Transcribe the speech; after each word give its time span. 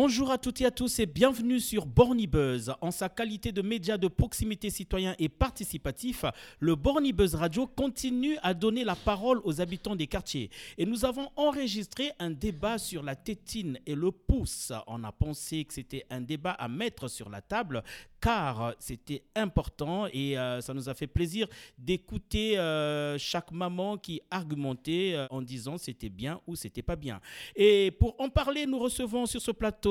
Bonjour 0.00 0.30
à 0.30 0.38
toutes 0.38 0.60
et 0.60 0.64
à 0.64 0.70
tous 0.70 1.00
et 1.00 1.06
bienvenue 1.06 1.58
sur 1.58 1.84
Bornibuzz. 1.84 2.72
En 2.80 2.92
sa 2.92 3.08
qualité 3.08 3.50
de 3.50 3.62
média 3.62 3.98
de 3.98 4.06
proximité 4.06 4.70
citoyen 4.70 5.16
et 5.18 5.28
participatif, 5.28 6.24
le 6.60 6.76
Bornibuzz 6.76 7.34
Radio 7.34 7.66
continue 7.66 8.36
à 8.44 8.54
donner 8.54 8.84
la 8.84 8.94
parole 8.94 9.40
aux 9.42 9.60
habitants 9.60 9.96
des 9.96 10.06
quartiers. 10.06 10.50
Et 10.78 10.86
nous 10.86 11.04
avons 11.04 11.30
enregistré 11.34 12.12
un 12.20 12.30
débat 12.30 12.78
sur 12.78 13.02
la 13.02 13.16
tétine 13.16 13.80
et 13.86 13.96
le 13.96 14.12
pouce. 14.12 14.72
On 14.86 15.02
a 15.02 15.10
pensé 15.10 15.64
que 15.64 15.74
c'était 15.74 16.06
un 16.10 16.20
débat 16.20 16.52
à 16.52 16.68
mettre 16.68 17.08
sur 17.08 17.28
la 17.28 17.40
table 17.42 17.82
car 18.20 18.74
c'était 18.78 19.22
important 19.34 20.06
et 20.12 20.38
euh, 20.38 20.60
ça 20.60 20.74
nous 20.74 20.88
a 20.88 20.94
fait 20.94 21.06
plaisir 21.06 21.46
d'écouter 21.76 22.58
euh, 22.58 23.16
chaque 23.18 23.52
maman 23.52 23.96
qui 23.96 24.20
argumentait 24.30 25.12
euh, 25.14 25.26
en 25.30 25.40
disant 25.40 25.78
c'était 25.78 26.08
bien 26.08 26.40
ou 26.46 26.56
c'était 26.56 26.82
pas 26.82 26.96
bien. 26.96 27.20
Et 27.54 27.92
pour 27.92 28.14
en 28.20 28.28
parler, 28.28 28.66
nous 28.66 28.78
recevons 28.78 29.26
sur 29.26 29.40
ce 29.40 29.50
plateau 29.52 29.87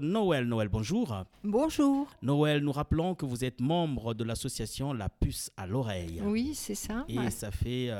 Noël. 0.00 0.44
Noël, 0.44 0.68
bonjour. 0.68 1.24
Bonjour. 1.44 2.08
Noël, 2.22 2.62
nous 2.62 2.72
rappelons 2.72 3.14
que 3.14 3.26
vous 3.26 3.44
êtes 3.44 3.60
membre 3.60 4.14
de 4.14 4.24
l'association 4.24 4.92
La 4.92 5.08
Puce 5.08 5.50
à 5.56 5.66
l'oreille. 5.66 6.20
Oui, 6.24 6.54
c'est 6.54 6.74
ça. 6.74 7.04
Et 7.08 7.30
ça 7.30 7.50
fait 7.50 7.90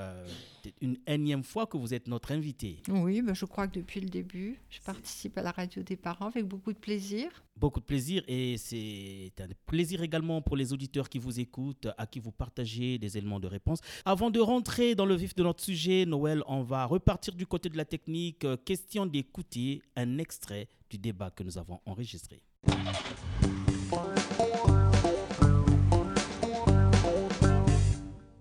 une 0.81 0.99
énième 1.07 1.43
fois 1.43 1.67
que 1.67 1.77
vous 1.77 1.95
êtes 1.95 2.09
notre 2.09 2.33
invité. 2.33 2.83
Oui, 2.89 3.23
ben 3.23 3.35
je 3.35 3.45
crois 3.45 3.69
que 3.69 3.79
depuis 3.79 4.01
le 4.01 4.09
début, 4.09 4.59
je 4.69 4.81
participe 4.81 5.39
à 5.39 5.43
la 5.43 5.53
radio 5.53 5.83
des 5.83 5.97
parents 5.97 6.27
avec 6.27 6.47
beaucoup 6.47 6.73
de 6.73 6.79
plaisir. 6.79 7.29
Beaucoup 7.57 7.81
de 7.81 7.85
plaisir 7.85 8.23
et 8.29 8.59
c'est 8.59 9.33
un 9.39 9.47
plaisir 9.65 10.03
également 10.03 10.43
pour 10.43 10.57
les 10.57 10.73
auditeurs 10.73 11.09
qui 11.09 11.19
vous 11.19 11.41
écoutent, 11.41 11.89
à 11.97 12.07
qui 12.07 12.21
vous 12.21 12.33
partagez 12.33 12.99
des 12.99 13.17
éléments 13.17 13.41
de 13.41 13.47
réponse. 13.47 13.81
Avant 14.05 14.31
de 14.31 14.41
rentrer 14.41 14.95
dans 14.95 15.07
le 15.07 15.15
vif 15.15 15.35
de 15.35 15.43
notre 15.43 15.63
sujet, 15.63 16.05
Noël, 16.05 16.43
on 16.49 16.63
va 16.63 16.85
repartir 16.85 17.35
du 17.35 17.47
côté 17.47 17.69
de 17.69 17.77
la 17.77 17.85
technique. 17.85 18.47
Question 18.65 19.07
d'écouter 19.07 19.83
un 19.97 20.19
extrait 20.19 20.69
du 20.91 20.99
débat 20.99 21.31
que 21.31 21.43
nous 21.43 21.59
avons 21.59 21.81
enregistré. 21.87 22.43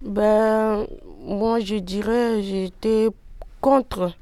Ben, 0.02 0.88
moi, 1.20 1.60
je 1.60 1.76
dirais, 1.76 2.42
j'étais 2.42 3.10
contre 3.62 4.14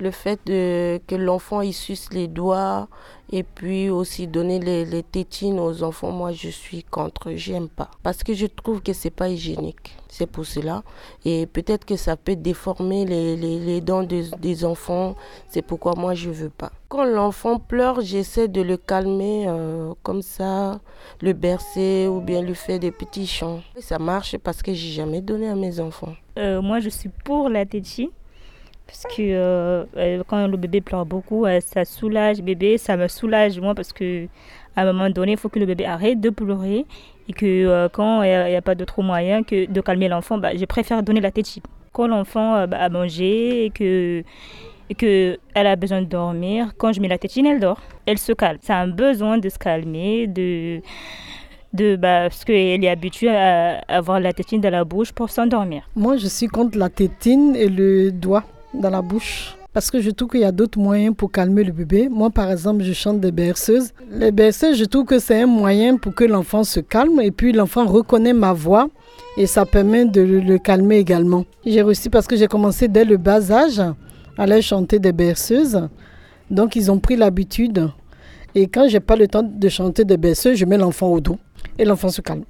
le 0.00 0.10
fait 0.10 0.40
de, 0.46 1.00
que 1.06 1.14
l'enfant 1.14 1.62
suce 1.72 2.12
les 2.12 2.28
doigts 2.28 2.88
et 3.32 3.42
puis 3.42 3.90
aussi 3.90 4.26
donner 4.26 4.60
les, 4.60 5.02
tétines 5.02 5.58
aux 5.58 5.82
enfants. 5.82 6.12
Moi, 6.12 6.32
je 6.32 6.48
suis 6.48 6.84
contre, 6.84 7.32
j'aime 7.34 7.68
pas. 7.68 7.90
Parce 8.02 8.22
que 8.22 8.34
je 8.34 8.46
trouve 8.46 8.82
que 8.82 8.92
c'est 8.92 9.10
pas 9.10 9.28
hygiénique. 9.28 9.96
C'est 10.08 10.26
pour 10.26 10.46
cela. 10.46 10.82
Et 11.24 11.46
peut-être 11.46 11.84
que 11.84 11.96
ça 11.96 12.16
peut 12.16 12.36
déformer 12.36 13.04
les, 13.04 13.36
les, 13.36 13.80
dents 13.80 14.04
des, 14.04 14.64
enfants. 14.64 15.16
C'est 15.48 15.62
pourquoi 15.62 15.94
moi, 15.96 16.14
je 16.14 16.30
veux 16.30 16.50
pas. 16.50 16.70
Quand 16.88 17.04
l'enfant 17.04 17.58
pleure, 17.58 18.00
j'essaie 18.00 18.48
de 18.48 18.62
le 18.62 18.76
calmer 18.76 19.46
euh, 19.48 19.92
comme 20.02 20.22
ça, 20.22 20.80
le 21.20 21.32
bercer 21.32 22.06
ou 22.06 22.20
bien 22.20 22.40
lui 22.40 22.54
faire 22.54 22.78
des 22.78 22.92
petits 22.92 23.26
chants. 23.26 23.60
ça 23.80 23.98
marche 23.98 24.38
parce 24.38 24.62
que 24.62 24.72
j'ai 24.72 24.92
jamais 24.92 25.20
donné 25.20 25.48
à 25.48 25.56
mes 25.56 25.80
enfants. 25.80 26.14
Euh, 26.38 26.62
moi, 26.62 26.78
je 26.78 26.88
suis 26.88 27.10
pour 27.24 27.48
la 27.48 27.66
tétine 27.66 28.10
parce 28.86 29.02
que 29.14 29.22
euh, 29.22 30.22
quand 30.26 30.46
le 30.46 30.56
bébé 30.56 30.80
pleure 30.80 31.04
beaucoup, 31.04 31.44
ça 31.60 31.84
soulage 31.84 32.40
bébé, 32.40 32.78
ça 32.78 32.96
me 32.96 33.08
soulage 33.08 33.58
moi 33.60 33.74
parce 33.74 33.92
que 33.92 34.28
à 34.76 34.82
un 34.82 34.92
moment 34.92 35.10
donné, 35.10 35.32
il 35.32 35.38
faut 35.38 35.48
que 35.48 35.58
le 35.58 35.66
bébé 35.66 35.86
arrête 35.86 36.20
de 36.20 36.30
pleurer 36.30 36.84
et 37.28 37.32
que 37.32 37.46
euh, 37.46 37.88
quand 37.90 38.22
il 38.22 38.28
n'y 38.28 38.54
a, 38.54 38.62
pas 38.62 38.74
d'autre 38.74 39.02
moyen 39.02 39.42
que 39.42 39.66
de 39.66 39.80
calmer 39.80 40.08
l'enfant, 40.08 40.38
bah, 40.38 40.54
je 40.54 40.64
préfère 40.66 41.02
donner 41.02 41.20
la 41.20 41.30
tétine. 41.30 41.62
Quand 41.92 42.06
l'enfant 42.06 42.54
euh, 42.54 42.66
bah, 42.66 42.78
a 42.78 42.88
mangé 42.88 43.64
et 43.64 43.70
que 43.70 44.22
et 44.88 44.94
que 44.94 45.36
elle 45.54 45.66
a 45.66 45.74
besoin 45.74 46.00
de 46.00 46.06
dormir, 46.06 46.72
quand 46.78 46.92
je 46.92 47.00
mets 47.00 47.08
la 47.08 47.18
tétine, 47.18 47.46
elle 47.46 47.58
dort, 47.58 47.80
elle 48.04 48.18
se 48.18 48.32
calme. 48.32 48.58
Ça 48.60 48.76
a 48.76 48.82
un 48.82 48.88
besoin 48.88 49.38
de 49.38 49.48
se 49.48 49.58
calmer, 49.58 50.26
de 50.28 50.80
de, 51.72 51.96
bah, 51.96 52.28
parce 52.28 52.44
qu'elle 52.44 52.84
est 52.84 52.88
habituée 52.88 53.34
à 53.34 53.80
avoir 53.88 54.20
la 54.20 54.32
tétine 54.32 54.60
dans 54.60 54.70
la 54.70 54.84
bouche 54.84 55.12
pour 55.12 55.30
s'endormir. 55.30 55.88
Moi, 55.96 56.16
je 56.16 56.26
suis 56.26 56.46
contre 56.46 56.78
la 56.78 56.88
tétine 56.88 57.54
et 57.56 57.68
le 57.68 58.12
doigt 58.12 58.44
dans 58.74 58.90
la 58.90 59.02
bouche. 59.02 59.56
Parce 59.72 59.90
que 59.90 60.00
je 60.00 60.10
trouve 60.10 60.30
qu'il 60.30 60.40
y 60.40 60.44
a 60.44 60.52
d'autres 60.52 60.78
moyens 60.78 61.14
pour 61.14 61.30
calmer 61.30 61.62
le 61.62 61.72
bébé. 61.72 62.08
Moi, 62.08 62.30
par 62.30 62.50
exemple, 62.50 62.82
je 62.82 62.94
chante 62.94 63.20
des 63.20 63.30
berceuses. 63.30 63.92
Les 64.10 64.32
berceuses, 64.32 64.78
je 64.78 64.86
trouve 64.86 65.04
que 65.04 65.18
c'est 65.18 65.42
un 65.42 65.46
moyen 65.46 65.98
pour 65.98 66.14
que 66.14 66.24
l'enfant 66.24 66.64
se 66.64 66.80
calme 66.80 67.20
et 67.20 67.30
puis 67.30 67.52
l'enfant 67.52 67.84
reconnaît 67.84 68.32
ma 68.32 68.54
voix 68.54 68.88
et 69.36 69.46
ça 69.46 69.66
permet 69.66 70.06
de 70.06 70.22
le 70.22 70.58
calmer 70.58 70.96
également. 70.96 71.44
J'ai 71.66 71.82
réussi 71.82 72.08
parce 72.08 72.26
que 72.26 72.36
j'ai 72.36 72.46
commencé 72.46 72.88
dès 72.88 73.04
le 73.04 73.18
bas 73.18 73.52
âge 73.52 73.80
à 73.80 73.94
aller 74.38 74.62
chanter 74.62 74.98
des 74.98 75.12
berceuses. 75.12 75.88
Donc, 76.50 76.74
ils 76.74 76.90
ont 76.90 76.98
pris 76.98 77.16
l'habitude. 77.16 77.90
Et 78.54 78.68
quand 78.68 78.88
j'ai 78.88 79.00
pas 79.00 79.16
le 79.16 79.28
temps 79.28 79.42
de 79.42 79.68
chanter 79.68 80.06
des 80.06 80.16
berceuses, 80.16 80.56
je 80.56 80.64
mets 80.64 80.78
l'enfant 80.78 81.08
au 81.08 81.20
dos 81.20 81.36
et 81.78 81.84
l'enfant 81.84 82.08
se 82.08 82.22
calme. 82.22 82.44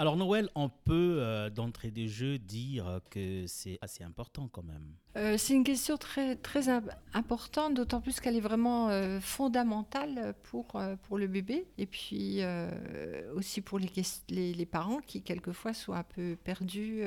Alors 0.00 0.16
Noël, 0.16 0.48
on 0.54 0.70
peut 0.70 1.18
euh, 1.20 1.50
d'entrée 1.50 1.90
de 1.90 2.06
jeu 2.06 2.38
dire 2.38 3.00
que 3.10 3.44
c'est 3.46 3.76
assez 3.82 4.02
important 4.02 4.48
quand 4.50 4.62
même. 4.62 4.94
Euh, 5.18 5.36
c'est 5.36 5.52
une 5.52 5.62
question 5.62 5.98
très, 5.98 6.36
très 6.36 6.70
importante, 7.12 7.74
d'autant 7.74 8.00
plus 8.00 8.18
qu'elle 8.18 8.34
est 8.34 8.40
vraiment 8.40 8.88
euh, 8.88 9.20
fondamentale 9.20 10.32
pour, 10.44 10.68
pour 11.02 11.18
le 11.18 11.26
bébé 11.26 11.66
et 11.76 11.84
puis 11.84 12.40
aussi 13.34 13.60
pour 13.60 13.78
les, 13.78 13.90
les, 14.30 14.54
les, 14.54 14.66
parents 14.66 15.00
qui 15.06 15.20
quelquefois 15.20 15.74
sont 15.74 15.92
un 15.92 16.02
peu 16.02 16.34
perdus 16.44 17.02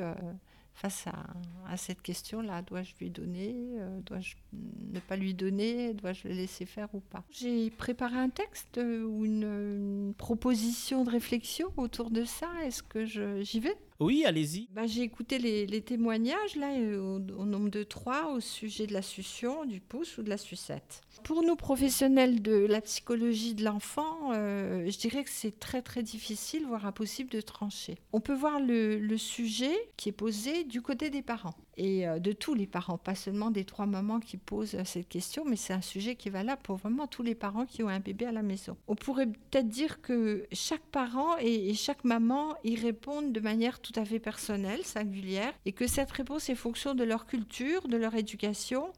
face 0.74 1.06
à, 1.06 1.76
cette 1.76 2.02
question-là. 2.02 2.62
Dois-je 2.62 2.94
lui 3.00 3.10
donner 3.10 3.54
euh, 3.78 4.00
Dois-je 4.02 4.34
ne 4.52 5.00
pas 5.00 5.16
lui 5.16 5.34
donner 5.34 5.94
Dois-je 5.94 6.28
le 6.28 6.34
laisser 6.34 6.66
faire 6.66 6.88
ou 6.94 7.00
pas? 7.00 7.24
J'ai 7.30 7.70
préparé 7.70 8.16
un 8.16 8.28
texte 8.28 8.78
ou 8.78 9.24
une, 9.24 10.14
proposition 10.18 11.04
de 11.04 11.10
réflexion 11.10 11.72
autour 11.76 12.10
de 12.10 12.24
ça. 12.24 12.48
Est-ce 12.64 12.82
que 12.82 13.04
j'y 13.04 13.60
vais? 13.60 13.76
Oui, 14.00 14.24
allez-y. 14.24 14.68
Bah, 14.72 14.86
j'ai 14.86 15.02
écouté 15.02 15.38
les, 15.38 15.80
témoignages 15.82 16.56
là, 16.56 16.72
au, 16.98 17.18
nombre 17.44 17.68
de 17.68 17.82
trois 17.82 18.32
au 18.32 18.40
sujet 18.40 18.86
de 18.86 18.92
la 18.92 19.02
succion, 19.02 19.64
du 19.64 19.80
pouce 19.80 20.18
ou 20.18 20.22
de 20.22 20.30
la 20.30 20.36
sucette. 20.36 21.02
Pour 21.22 21.42
nous 21.42 21.56
professionnels 21.56 22.42
de 22.42 22.66
la 22.66 22.80
psychologie 22.80 23.54
de 23.54 23.64
l'enfant, 23.64 24.32
euh, 24.32 24.90
je 24.90 24.98
dirais 24.98 25.24
que 25.24 25.30
c'est 25.30 25.58
très 25.58 25.80
très 25.80 26.02
difficile, 26.02 26.66
voire 26.66 26.86
impossible 26.86 27.30
de 27.30 27.40
trancher. 27.40 27.96
On 28.12 28.20
peut 28.20 28.34
voir 28.34 28.60
le 28.60 29.16
sujet 29.16 29.74
qui 29.96 30.08
est 30.08 30.12
posé 30.12 30.64
du 30.64 30.82
côté 30.82 31.10
des 31.10 31.22
parents 31.22 31.54
et 31.76 32.06
euh, 32.06 32.18
de 32.18 32.32
tous 32.32 32.54
les 32.54 32.66
parents, 32.66 32.98
pas 32.98 33.14
seulement 33.14 33.50
des 33.50 33.64
trois 33.64 33.86
mamans 33.86 34.20
qui 34.20 34.36
posent 34.36 34.76
cette 34.84 35.08
question, 35.08 35.44
mais 35.44 35.56
c'est 35.56 35.72
un 35.72 35.80
sujet 35.80 36.14
qui 36.16 36.28
est 36.28 36.32
valable 36.32 36.62
pour 36.62 36.76
vraiment 36.76 37.06
tous 37.06 37.22
les 37.22 37.34
parents 37.34 37.66
qui 37.66 37.82
ont 37.82 37.88
un 37.88 38.00
bébé 38.00 38.26
à 38.26 38.32
la 38.32 38.42
maison. 38.42 38.76
On 38.88 38.94
pourrait 38.94 39.26
peut-être 39.26 39.68
dire 39.68 40.00
que 40.00 40.46
chaque 40.52 40.84
parent 40.92 41.36
et, 41.40 41.74
chaque 41.74 42.04
maman 42.04 42.54
y 42.64 42.76
répondent 42.76 43.32
de 43.32 43.40
manière 43.40 43.80
tout 43.80 43.92
à 43.96 44.04
fait 44.04 44.18
personnelle, 44.18 44.84
singulière, 44.84 45.52
et 45.66 45.72
que 45.72 45.86
cette 45.86 46.10
réponse 46.10 46.48
est 46.48 46.54
fonction 46.54 46.94
de 46.94 47.04
leur 47.04 47.26
culture, 47.26 47.88
de 47.88 47.96
leur 47.96 48.14
éducation, 48.14 48.92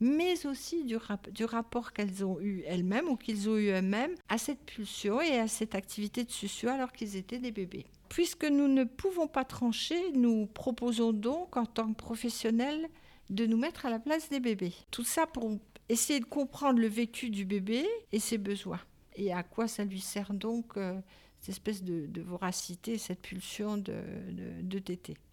mais 0.00 0.46
aussi 0.46 0.84
du, 0.84 0.96
rapport 1.44 1.92
qu'elles 1.92 2.24
ont 2.24 2.40
eu 2.40 2.62
elles-mêmes 2.66 3.08
ou 3.08 3.16
qu'ils 3.16 3.48
ont 3.48 3.56
eu 3.56 3.70
eux-mêmes 3.70 4.14
à 4.28 4.38
cette 4.38 4.64
pulsion 4.64 5.20
et 5.20 5.38
à 5.38 5.48
cette 5.48 5.74
activité 5.74 6.24
de 6.24 6.30
succion 6.30 6.72
alors 6.72 6.92
qu'ils 6.92 7.16
étaient 7.16 7.38
des 7.38 7.52
bébés. 7.52 7.86
Puisque 8.14 8.44
nous 8.44 8.68
ne 8.68 8.84
pouvons 8.84 9.26
pas 9.26 9.44
trancher, 9.44 10.12
nous 10.12 10.46
proposons 10.46 11.12
donc 11.12 11.56
en 11.56 11.66
tant 11.66 11.92
que 11.92 11.96
professionnels 11.96 12.88
de 13.28 13.44
nous 13.44 13.56
mettre 13.56 13.86
à 13.86 13.90
la 13.90 13.98
place 13.98 14.28
des 14.28 14.38
bébés. 14.38 14.72
Tout 14.92 15.02
ça 15.02 15.26
pour 15.26 15.50
essayer 15.88 16.20
de 16.20 16.24
comprendre 16.24 16.78
le 16.78 16.86
vécu 16.86 17.28
du 17.28 17.44
bébé 17.44 17.84
et 18.12 18.20
ses 18.20 18.38
besoins. 18.38 18.78
Et 19.16 19.32
à 19.32 19.42
quoi 19.42 19.66
ça 19.66 19.84
lui 19.84 19.98
sert 19.98 20.32
donc 20.32 20.76
euh, 20.76 20.96
cette 21.40 21.48
espèce 21.48 21.82
de, 21.82 22.20
voracité, 22.20 22.98
cette 22.98 23.20
pulsion 23.20 23.78
de, 23.78 23.96
de. 24.62 24.80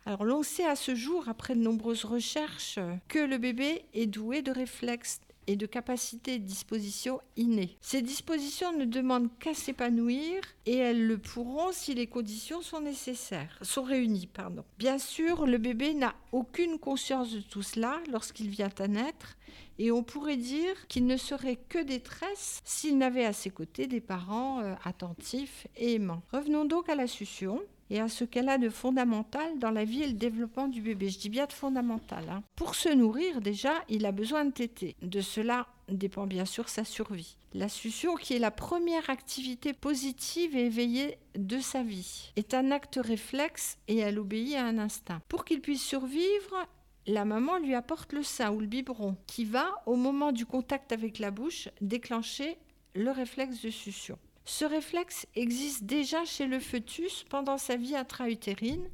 Alors 0.08 0.24
l'on 0.24 0.42
sait 0.42 0.66
à 0.66 0.76
ce 0.76 0.96
jour, 0.96 1.30
après 1.30 1.54
de 1.54 1.62
nombreuses 1.62 2.06
recherches, 2.06 2.80
que 3.08 3.20
le 3.20 3.38
bébé 3.38 3.86
est 3.94 4.08
doué 4.08 4.42
de 4.42 4.50
réflexes 4.50 5.20
et 5.48 5.56
de 5.56 5.66
capacités 5.66 6.36
et 6.36 6.40
dispositions 6.40 7.20
innées. 7.36 7.78
Ces 7.82 8.02
dispositions 8.02 8.72
ne 8.78 8.86
demandent 8.86 9.30
qu'à 9.40 9.54
s'épanouir 9.54 10.42
et 10.66 10.76
elles 10.76 11.06
le 11.06 11.18
pourront 11.18 11.72
si 11.72 11.94
les 11.94 12.08
conditions 12.08 12.62
sont 12.62 12.82
nécessaires, 12.82 13.58
sont 13.62 13.84
réunies. 13.84 14.28
Pardon. 14.28 14.64
Bien 14.78 14.98
sûr, 14.98 15.46
le 15.46 15.58
bébé 15.58 15.94
n'a 15.94 16.16
aucune 16.32 16.80
conscience 16.80 17.32
de 17.32 17.42
tout 17.42 17.64
cela 17.64 18.00
lorsqu'il 18.12 18.50
vient 18.50 18.70
à 18.80 18.88
naître 18.88 19.38
et 19.80 19.92
on 19.92 20.04
pourrait 20.04 20.38
dire 20.38 20.88
qu'il 20.88 21.06
ne 21.06 21.18
serait 21.18 21.58
que 21.70 21.80
détresse 21.80 22.62
s'il 22.64 22.98
n'avait 22.98 23.26
à 23.26 23.34
ses 23.34 23.50
côtés 23.50 23.88
des 23.88 24.02
parents 24.02 24.62
euh, 24.62 24.76
attentifs 24.84 25.68
et 25.76 25.96
aimants. 25.96 26.22
Revenons 26.32 26.66
donc 26.66 26.88
à 26.90 26.96
la 26.96 27.08
succion 27.08 27.62
et 27.92 28.00
à 28.00 28.08
ce 28.08 28.24
qu'elle 28.24 28.48
a 28.48 28.58
de 28.58 28.70
fondamental 28.70 29.60
dans 29.60 29.70
la 29.70 29.84
vie 29.84 30.02
et 30.02 30.08
le 30.08 30.14
développement 30.14 30.70
du 30.70 30.82
bébé. 30.82 31.10
Je 31.10 31.20
dis 31.20 31.30
bien 31.30 31.46
de 31.46 31.52
fondamental. 31.52 32.24
Hein. 32.30 32.42
Pour 32.56 32.74
se 32.74 32.88
nourrir, 32.88 33.42
déjà, 33.42 33.74
il 33.90 34.06
a 34.06 34.14
besoin 34.14 34.46
de 34.46 34.52
téter. 34.52 34.96
De 35.02 35.20
cela 35.20 35.68
dépend 35.90 36.26
bien 36.26 36.46
sûr 36.46 36.70
sa 36.70 36.86
survie. 36.86 37.36
La 37.54 37.68
succion, 37.68 38.16
qui 38.16 38.34
est 38.34 38.40
la 38.40 38.50
première 38.50 39.10
activité 39.10 39.74
positive 39.74 40.56
et 40.56 40.68
éveillée 40.68 41.18
de 41.36 41.60
sa 41.60 41.84
vie, 41.84 42.32
est 42.38 42.54
un 42.54 42.72
acte 42.72 42.98
réflexe 43.04 43.78
et 43.90 43.98
elle 43.98 44.20
obéit 44.20 44.56
à 44.56 44.64
un 44.66 44.78
instinct. 44.78 45.22
Pour 45.28 45.44
qu'il 45.44 45.60
puisse 45.60 45.84
survivre, 45.84 46.66
la 47.08 47.26
maman 47.26 47.58
lui 47.58 47.76
apporte 47.76 48.14
le 48.14 48.24
sein 48.24 48.54
ou 48.54 48.62
le 48.62 48.68
biberon 48.68 49.18
qui 49.28 49.44
va, 49.44 49.70
au 49.86 49.98
moment 49.98 50.32
du 50.32 50.46
contact 50.46 50.94
avec 50.94 51.20
la 51.20 51.30
bouche, 51.30 51.68
déclencher 51.82 52.58
le 52.96 53.12
réflexe 53.12 53.62
de 53.62 53.70
succion. 53.70 54.18
Ce 54.46 54.66
réflexe 54.66 55.28
existe 55.36 55.84
déjà 55.84 56.26
chez 56.26 56.48
le 56.48 56.60
fœtus 56.60 57.24
pendant 57.30 57.58
sa 57.58 57.76
vie 57.76 57.96
intra-utérine 57.96 58.90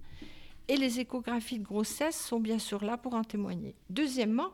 et 0.68 0.76
les 0.76 1.00
échographies 1.00 1.60
de 1.60 1.64
grossesse 1.64 2.20
sont 2.20 2.40
bien 2.40 2.60
sûr 2.60 2.84
là 2.84 2.98
pour 2.98 3.14
en 3.14 3.24
témoigner. 3.24 3.76
Deuxièmement, 3.90 4.52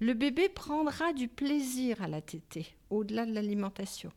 le 0.00 0.12
bébé 0.12 0.48
prendra 0.48 1.12
du 1.12 1.28
plaisir 1.28 2.02
à 2.02 2.08
la 2.08 2.20
tétée, 2.20 2.66
au-delà 2.90 3.24
de 3.24 3.32
l'alimentation. 3.32 4.10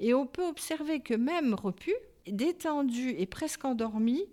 Et 0.00 0.12
on 0.12 0.26
peut 0.26 0.46
observer 0.46 1.00
que 1.00 1.14
même 1.14 1.54
repu, 1.54 1.94
détendu 2.26 3.10
et 3.10 3.26
presque 3.26 3.64
endormi, 3.64 4.24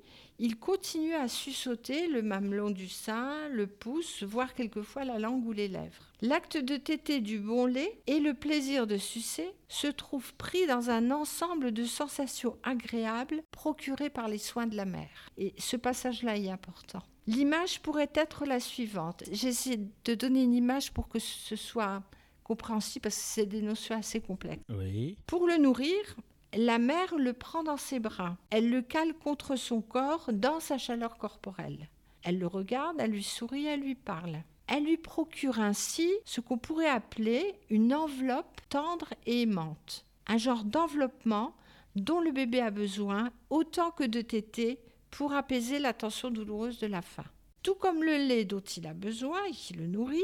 il 0.42 0.58
continue 0.58 1.14
à 1.14 1.28
sussauter 1.28 2.08
le 2.08 2.24
mamelon 2.24 2.72
du 2.72 2.90
sein, 2.90 3.48
le 3.50 3.68
pouce, 3.68 4.24
voire 4.24 4.56
quelquefois 4.56 5.06
la 5.06 5.20
langue 5.20 5.46
ou 5.46 5.52
les 5.52 5.68
lèvres. 5.68 6.12
L'acte 6.24 6.58
de 6.58 6.78
téter 6.78 7.22
du 7.22 7.38
bon 7.38 7.68
lait 7.68 8.02
et 8.08 8.20
le 8.20 8.34
plaisir 8.34 8.88
de 8.88 8.98
sucer 8.98 9.48
se 9.68 9.86
trouvent 9.86 10.34
pris 10.34 10.66
dans 10.66 10.90
un 10.90 11.12
ensemble 11.12 11.72
de 11.72 11.86
sensations 11.86 12.58
agréables 12.64 13.44
procurées 13.52 14.10
par 14.10 14.28
les 14.28 14.40
soins 14.40 14.66
de 14.66 14.76
la 14.76 14.86
mère. 14.86 15.30
Et 15.38 15.54
ce 15.60 15.78
passage-là 15.78 16.36
est 16.38 16.50
important. 16.50 17.04
L'image 17.28 17.80
pourrait 17.84 18.12
être 18.16 18.46
la 18.48 18.60
suivante. 18.60 19.24
J'essaie 19.32 19.80
de 20.06 20.16
donner 20.16 20.42
une 20.42 20.56
image 20.56 20.92
pour 20.92 21.08
que 21.08 21.20
ce 21.20 21.56
soit 21.56 22.02
compréhensible 22.44 23.04
parce 23.04 23.16
que 23.16 23.22
c'est 23.22 23.46
des 23.46 23.62
notions 23.62 23.96
assez 23.96 24.22
complexes. 24.22 24.64
Oui. 24.70 25.18
Pour 25.28 25.46
le 25.46 25.58
nourrir, 25.58 26.16
la 26.54 26.80
mère 26.80 27.16
le 27.18 27.34
prend 27.34 27.64
dans 27.64 27.78
ses 27.78 28.00
bras. 28.00 28.38
Elle 28.50 28.70
le 28.70 28.82
cale 28.82 29.14
contre 29.14 29.56
son 29.56 29.82
corps 29.82 30.30
dans 30.34 30.60
sa 30.60 30.78
chaleur 30.78 31.18
corporelle. 31.18 31.90
Elle 32.24 32.40
le 32.40 32.48
regarde, 32.48 32.98
elle 33.00 33.12
lui 33.12 33.24
sourit, 33.24 33.66
elle 33.66 33.82
lui 33.82 33.96
parle. 33.96 34.44
Elle 34.68 34.86
lui 34.86 34.98
procure 34.98 35.60
ainsi 35.60 36.10
ce 36.26 36.40
qu'on 36.40 36.58
pourrait 36.58 36.88
appeler 36.88 37.56
une 37.70 37.94
enveloppe 37.94 38.62
tendre 38.70 39.14
et 39.26 39.42
aimante. 39.42 40.06
Un 40.28 40.38
genre 40.38 40.64
d'enveloppement 40.64 41.56
dont 41.96 42.22
le 42.22 42.32
bébé 42.32 42.62
a 42.62 42.72
besoin 42.72 43.32
autant 43.50 43.92
que 43.92 44.04
de 44.04 44.22
tétés 44.22 44.80
pour 45.10 45.34
apaiser 45.34 45.80
la 45.80 45.94
tension 45.94 46.32
douloureuse 46.32 46.80
de 46.80 46.88
la 46.88 47.02
faim. 47.02 47.26
Tout 47.64 47.76
comme 47.76 48.04
le 48.04 48.16
lait 48.18 48.46
dont 48.46 48.62
il 48.62 48.88
a 48.88 48.94
besoin 48.94 49.44
et 49.46 49.52
qui 49.52 49.74
le 49.74 49.88
nourrit, 49.88 50.24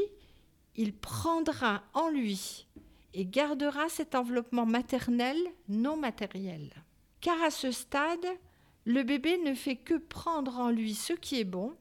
il 0.76 0.94
prendra 0.94 1.82
en 1.92 2.08
lui 2.08 2.66
et 3.18 3.26
gardera 3.26 3.88
cet 3.88 4.14
enveloppement 4.14 4.64
maternel 4.64 5.36
non 5.68 5.96
matériel. 5.96 6.70
Car 7.20 7.42
à 7.42 7.50
ce 7.50 7.72
stade, 7.72 8.24
le 8.84 9.02
bébé 9.02 9.38
ne 9.38 9.54
fait 9.54 9.74
que 9.74 9.94
prendre 9.94 10.60
en 10.60 10.70
lui 10.70 10.94
ce 10.94 11.14
qui 11.14 11.40
est 11.40 11.44
bon 11.44 11.74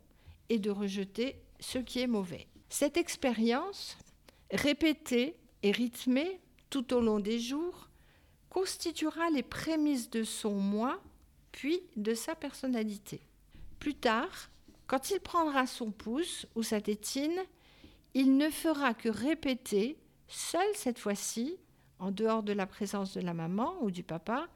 et 0.49 0.57
de 0.57 0.71
rejeter 0.71 1.35
ce 1.59 1.77
qui 1.77 1.99
est 1.99 2.07
mauvais. 2.07 2.47
Cette 2.69 2.97
expérience, 2.97 3.99
répétée 4.49 5.35
et 5.61 5.69
rythmée 5.69 6.41
tout 6.71 6.91
au 6.91 7.01
long 7.01 7.19
des 7.19 7.39
jours, 7.39 7.87
constituera 8.49 9.29
les 9.29 9.43
prémices 9.43 10.09
de 10.09 10.23
son 10.23 10.55
moi, 10.55 10.99
puis 11.51 11.81
de 11.97 12.15
sa 12.15 12.33
personnalité. 12.33 13.21
Plus 13.77 13.93
tard, 13.93 14.49
quand 14.87 15.11
il 15.11 15.19
prendra 15.19 15.67
son 15.67 15.91
pouce 15.91 16.47
ou 16.55 16.63
sa 16.63 16.81
tétine, 16.81 17.43
il 18.15 18.37
ne 18.37 18.49
fera 18.49 18.95
que 18.95 19.09
répéter 19.09 19.99
seul 20.27 20.68
cette 20.75 21.00
fois-ci, 21.00 21.57
en 22.00 22.12
dehors 22.12 22.44
de 22.44 22.53
la 22.53 22.68
présence 22.68 23.13
de 23.13 23.21
la 23.21 23.33
maman 23.33 23.74
ou 23.81 23.91
du 23.91 24.03
papa, 24.03 24.47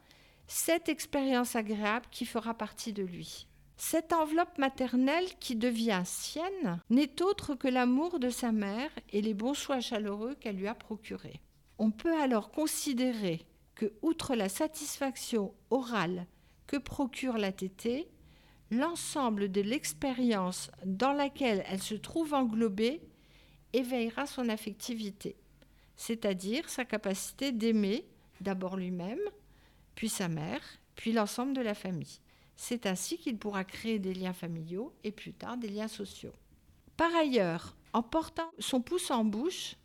cette 0.46 0.88
expérience 0.88 1.56
agréable 1.56 2.06
qui 2.10 2.26
fera 2.26 2.54
partie 2.54 2.92
de 2.92 3.02
lui. 3.02 3.46
Cette 3.76 4.12
enveloppe 4.12 4.58
maternelle 4.58 5.26
qui 5.40 5.56
devient 5.56 6.02
sienne 6.04 6.80
n'est 6.90 7.22
autre 7.22 7.54
que 7.54 7.68
l'amour 7.68 8.20
de 8.20 8.30
sa 8.30 8.52
mère 8.52 8.90
et 9.10 9.22
les 9.22 9.34
bons 9.34 9.54
choix 9.54 9.80
chaleureux 9.80 10.36
qu'elle 10.36 10.56
lui 10.56 10.68
a 10.68 10.74
procurés. 10.74 11.40
On 11.78 11.90
peut 11.90 12.14
alors 12.20 12.50
considérer 12.50 13.44
que, 13.74 13.92
outre 14.02 14.36
la 14.36 14.48
satisfaction 14.48 15.54
orale 15.70 16.26
que 16.66 16.76
procure 16.76 17.38
la 17.38 17.50
tétée, 17.50 18.08
l'ensemble 18.70 19.50
de 19.50 19.60
l'expérience 19.60 20.70
dans 20.84 21.12
laquelle 21.12 21.64
elle 21.66 21.82
se 21.82 21.94
trouve 21.94 22.34
englobée 22.34 23.00
éveillera 23.72 24.26
son 24.26 24.48
affectivité 24.48 25.36
c'est-à-dire 26.02 26.68
sa 26.68 26.84
capacité 26.84 27.52
d'aimer 27.52 28.04
d'abord 28.40 28.76
lui-même, 28.76 29.20
puis 29.94 30.08
sa 30.08 30.26
mère, 30.26 30.60
puis 30.96 31.12
l'ensemble 31.12 31.52
de 31.52 31.60
la 31.60 31.74
famille. 31.74 32.18
C'est 32.56 32.86
ainsi 32.86 33.18
qu'il 33.18 33.38
pourra 33.38 33.62
créer 33.62 34.00
des 34.00 34.12
liens 34.12 34.32
familiaux 34.32 34.92
et 35.04 35.12
plus 35.12 35.32
tard 35.32 35.58
des 35.58 35.68
liens 35.68 35.86
sociaux. 35.86 36.32
Par 36.96 37.14
ailleurs, 37.14 37.76
en 37.92 38.02
portant 38.02 38.50
son 38.58 38.80
pouce 38.80 39.12
en 39.12 39.24
bouche, 39.24 39.76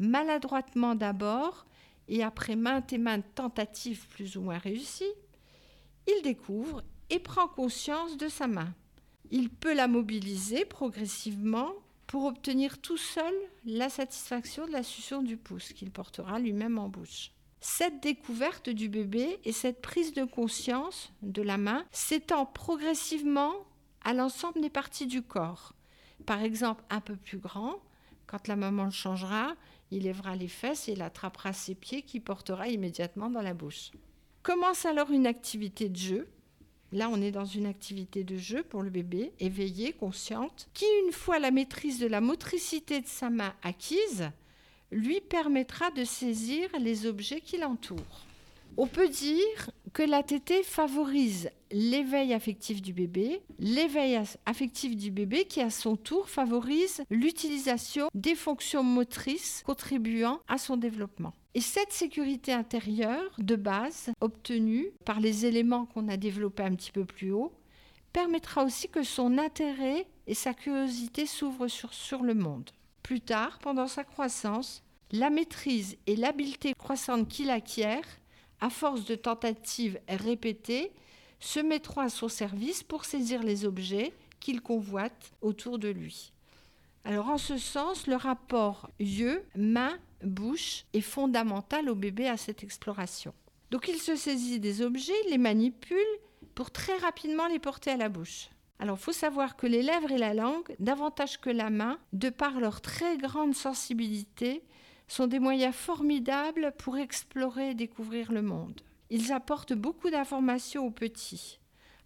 maladroitement 0.00 0.96
d'abord, 0.96 1.66
et 2.08 2.24
après 2.24 2.56
maintes 2.56 2.92
et 2.92 2.98
maintes 2.98 3.32
tentatives 3.36 4.08
plus 4.08 4.36
ou 4.36 4.40
moins 4.40 4.58
réussies, 4.58 5.14
il 6.08 6.22
découvre 6.24 6.82
et 7.10 7.20
prend 7.20 7.46
conscience 7.46 8.16
de 8.16 8.26
sa 8.26 8.48
main. 8.48 8.74
Il 9.30 9.48
peut 9.48 9.74
la 9.74 9.86
mobiliser 9.86 10.64
progressivement 10.64 11.70
pour 12.10 12.24
obtenir 12.24 12.80
tout 12.80 12.96
seul 12.96 13.32
la 13.64 13.88
satisfaction 13.88 14.66
de 14.66 14.72
la 14.72 14.82
succion 14.82 15.22
du 15.22 15.36
pouce 15.36 15.72
qu'il 15.72 15.92
portera 15.92 16.40
lui-même 16.40 16.76
en 16.76 16.88
bouche. 16.88 17.30
Cette 17.60 18.02
découverte 18.02 18.68
du 18.68 18.88
bébé 18.88 19.38
et 19.44 19.52
cette 19.52 19.80
prise 19.80 20.12
de 20.12 20.24
conscience 20.24 21.12
de 21.22 21.40
la 21.40 21.56
main 21.56 21.84
s'étend 21.92 22.46
progressivement 22.46 23.52
à 24.02 24.12
l'ensemble 24.12 24.60
des 24.60 24.70
parties 24.70 25.06
du 25.06 25.22
corps. 25.22 25.72
Par 26.26 26.42
exemple, 26.42 26.82
un 26.90 27.00
peu 27.00 27.14
plus 27.14 27.38
grand, 27.38 27.76
quand 28.26 28.48
la 28.48 28.56
maman 28.56 28.86
le 28.86 28.90
changera, 28.90 29.54
il 29.92 30.02
lèvera 30.02 30.34
les 30.34 30.48
fesses 30.48 30.88
et 30.88 30.94
il 30.94 31.02
attrapera 31.02 31.52
ses 31.52 31.76
pieds 31.76 32.02
qu'il 32.02 32.22
portera 32.22 32.66
immédiatement 32.66 33.30
dans 33.30 33.42
la 33.42 33.54
bouche. 33.54 33.92
Commence 34.42 34.84
alors 34.84 35.12
une 35.12 35.28
activité 35.28 35.88
de 35.88 35.96
jeu 35.96 36.28
Là, 36.92 37.08
on 37.08 37.22
est 37.22 37.30
dans 37.30 37.44
une 37.44 37.66
activité 37.66 38.24
de 38.24 38.36
jeu 38.36 38.64
pour 38.64 38.82
le 38.82 38.90
bébé, 38.90 39.32
éveillée, 39.38 39.92
consciente, 39.92 40.68
qui, 40.74 40.86
une 41.06 41.12
fois 41.12 41.38
la 41.38 41.52
maîtrise 41.52 42.00
de 42.00 42.06
la 42.06 42.20
motricité 42.20 43.00
de 43.00 43.06
sa 43.06 43.30
main 43.30 43.54
acquise, 43.62 44.30
lui 44.90 45.20
permettra 45.20 45.90
de 45.92 46.04
saisir 46.04 46.68
les 46.80 47.06
objets 47.06 47.40
qui 47.40 47.58
l'entourent. 47.58 48.26
On 48.76 48.86
peut 48.86 49.08
dire 49.08 49.70
que 49.92 50.02
la 50.02 50.22
tétée 50.22 50.62
favorise 50.62 51.50
l'éveil 51.70 52.32
affectif 52.32 52.82
du 52.82 52.92
bébé, 52.92 53.42
l'éveil 53.58 54.18
affectif 54.46 54.96
du 54.96 55.10
bébé 55.10 55.44
qui 55.44 55.60
à 55.60 55.70
son 55.70 55.96
tour 55.96 56.28
favorise 56.28 57.02
l'utilisation 57.10 58.08
des 58.14 58.34
fonctions 58.34 58.82
motrices 58.82 59.62
contribuant 59.66 60.40
à 60.48 60.58
son 60.58 60.76
développement. 60.76 61.34
Et 61.54 61.60
cette 61.60 61.92
sécurité 61.92 62.52
intérieure 62.52 63.32
de 63.38 63.56
base, 63.56 64.10
obtenue 64.20 64.86
par 65.04 65.18
les 65.18 65.46
éléments 65.46 65.86
qu'on 65.86 66.08
a 66.08 66.16
développés 66.16 66.62
un 66.62 66.76
petit 66.76 66.92
peu 66.92 67.04
plus 67.04 67.32
haut, 67.32 67.52
permettra 68.12 68.64
aussi 68.64 68.88
que 68.88 69.02
son 69.02 69.36
intérêt 69.36 70.06
et 70.26 70.34
sa 70.34 70.54
curiosité 70.54 71.26
s'ouvrent 71.26 71.68
sur, 71.68 72.22
le 72.22 72.34
monde. 72.34 72.70
Plus 73.02 73.20
tard, 73.20 73.58
pendant 73.58 73.88
sa 73.88 74.04
croissance, 74.04 74.84
la 75.10 75.30
maîtrise 75.30 75.96
et 76.06 76.14
l'habileté 76.14 76.72
croissante 76.74 77.28
qu'il 77.28 77.50
acquiert, 77.50 78.04
à 78.60 78.70
force 78.70 79.04
de 79.04 79.16
tentatives 79.16 79.98
répétées, 80.08 80.92
se 81.40 81.58
mettront 81.58 82.02
à 82.02 82.10
son 82.10 82.28
service 82.28 82.84
pour 82.84 83.04
saisir 83.04 83.42
les 83.42 83.64
objets 83.64 84.12
qu'il 84.38 84.60
convoite 84.60 85.32
autour 85.40 85.78
de 85.78 85.88
lui. 85.88 86.32
Alors 87.04 87.28
en 87.28 87.38
ce 87.38 87.58
sens, 87.58 88.06
le 88.06 88.16
rapport 88.16 88.90
yeux, 89.00 89.42
main, 89.56 89.98
bouche 90.22 90.84
est 90.92 91.00
fondamental 91.00 91.88
au 91.88 91.94
bébé 91.94 92.28
à 92.28 92.36
cette 92.36 92.62
exploration. 92.62 93.34
Donc 93.70 93.88
il 93.88 93.96
se 93.96 94.16
saisit 94.16 94.60
des 94.60 94.82
objets, 94.82 95.12
les 95.28 95.38
manipule 95.38 95.98
pour 96.54 96.70
très 96.70 96.96
rapidement 96.96 97.46
les 97.46 97.58
porter 97.58 97.90
à 97.90 97.96
la 97.96 98.08
bouche. 98.08 98.48
Alors 98.78 98.96
il 98.98 99.02
faut 99.02 99.12
savoir 99.12 99.56
que 99.56 99.66
les 99.66 99.82
lèvres 99.82 100.10
et 100.10 100.18
la 100.18 100.34
langue, 100.34 100.74
davantage 100.78 101.38
que 101.38 101.50
la 101.50 101.70
main, 101.70 101.98
de 102.12 102.30
par 102.30 102.60
leur 102.60 102.80
très 102.80 103.18
grande 103.18 103.54
sensibilité, 103.54 104.64
sont 105.06 105.26
des 105.26 105.38
moyens 105.38 105.74
formidables 105.74 106.72
pour 106.78 106.96
explorer 106.96 107.70
et 107.70 107.74
découvrir 107.74 108.32
le 108.32 108.42
monde. 108.42 108.80
Ils 109.10 109.32
apportent 109.32 109.74
beaucoup 109.74 110.08
d'informations 110.08 110.86
aux 110.86 110.90
petits. 110.90 111.59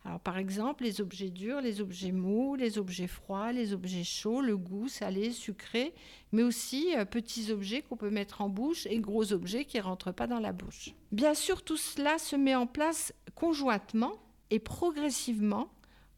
Alors, 0.05 0.21
par 0.21 0.37
exemple, 0.37 0.85
les 0.85 1.01
objets 1.01 1.31
durs, 1.31 1.63
les 1.63 1.81
objets 1.81 2.13
mous, 2.13 2.57
les 2.57 2.77
objets 2.77 3.07
froids, 3.07 3.53
les 3.53 3.73
objets 3.73 4.05
chauds, 4.05 4.43
le 4.43 4.57
goût 4.57 4.87
salé, 4.87 5.33
sucré, 5.33 5.95
mais 6.33 6.43
aussi 6.43 6.95
euh, 6.95 7.07
petits 7.07 7.51
objets 7.51 7.81
qu'on 7.81 7.97
peut 7.97 8.11
mettre 8.11 8.43
en 8.43 8.51
bouche 8.51 8.87
et 8.87 8.99
gros 8.99 9.33
objets 9.33 9.65
qui 9.65 9.79
ne 9.79 9.83
rentrent 9.83 10.13
pas 10.13 10.27
dans 10.27 10.41
la 10.41 10.53
bouche. 10.53 10.91
Bien 11.11 11.33
sûr, 11.33 11.63
tout 11.63 11.79
cela 11.79 12.19
se 12.19 12.37
met 12.37 12.55
en 12.55 12.67
place 12.67 13.15
conjointement 13.35 14.13
et 14.51 14.59
progressivement 14.59 15.71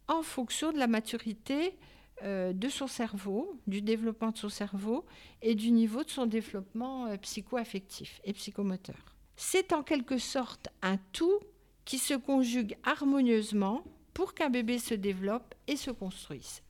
en 0.08 0.22
fonction 0.22 0.72
de 0.72 0.78
la 0.78 0.88
maturité 0.88 1.78
euh, 2.22 2.52
de 2.52 2.68
son 2.68 2.86
cerveau, 2.86 3.60
du 3.66 3.82
développement 3.82 4.30
de 4.30 4.38
son 4.38 4.48
cerveau 4.48 5.04
et 5.42 5.54
du 5.54 5.70
niveau 5.70 6.02
de 6.02 6.10
son 6.10 6.26
développement 6.26 7.06
euh, 7.06 7.16
psycho-affectif 7.18 8.20
et 8.24 8.32
psychomoteur. 8.32 8.96
C'est 9.36 9.72
en 9.72 9.82
quelque 9.82 10.18
sorte 10.18 10.68
un 10.82 10.96
tout 11.12 11.38
qui 11.86 11.98
se 11.98 12.12
conjuguent 12.12 12.76
harmonieusement 12.84 13.82
pour 14.12 14.34
qu'un 14.34 14.50
bébé 14.50 14.78
se 14.78 14.92
développe 14.92 15.54
et 15.66 15.76
se 15.76 15.90
construise. 15.90 16.60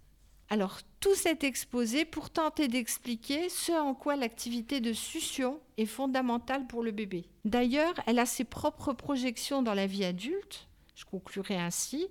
Alors, 0.49 0.79
tout 1.01 1.15
cet 1.17 1.43
exposé 1.43 2.05
pour 2.05 2.31
tenter 2.31 2.69
d'expliquer 2.69 3.49
ce 3.49 3.73
en 3.73 3.95
quoi 3.95 4.15
l'activité 4.15 4.81
de 4.81 4.93
succion 4.93 5.59
est 5.77 5.87
fondamentale 5.87 6.69
pour 6.69 6.85
le 6.85 6.93
bébé. 6.93 7.25
D'ailleurs, 7.45 7.95
elle 8.07 8.21
a 8.21 8.27
ses 8.27 8.45
propres 8.45 8.93
projections 8.93 9.63
dans 9.63 9.75
la 9.75 9.89
vie 9.89 10.05
adulte. 10.05 10.69
Je 10.95 11.05
conclurai 11.05 11.57
ainsi. 11.57 12.07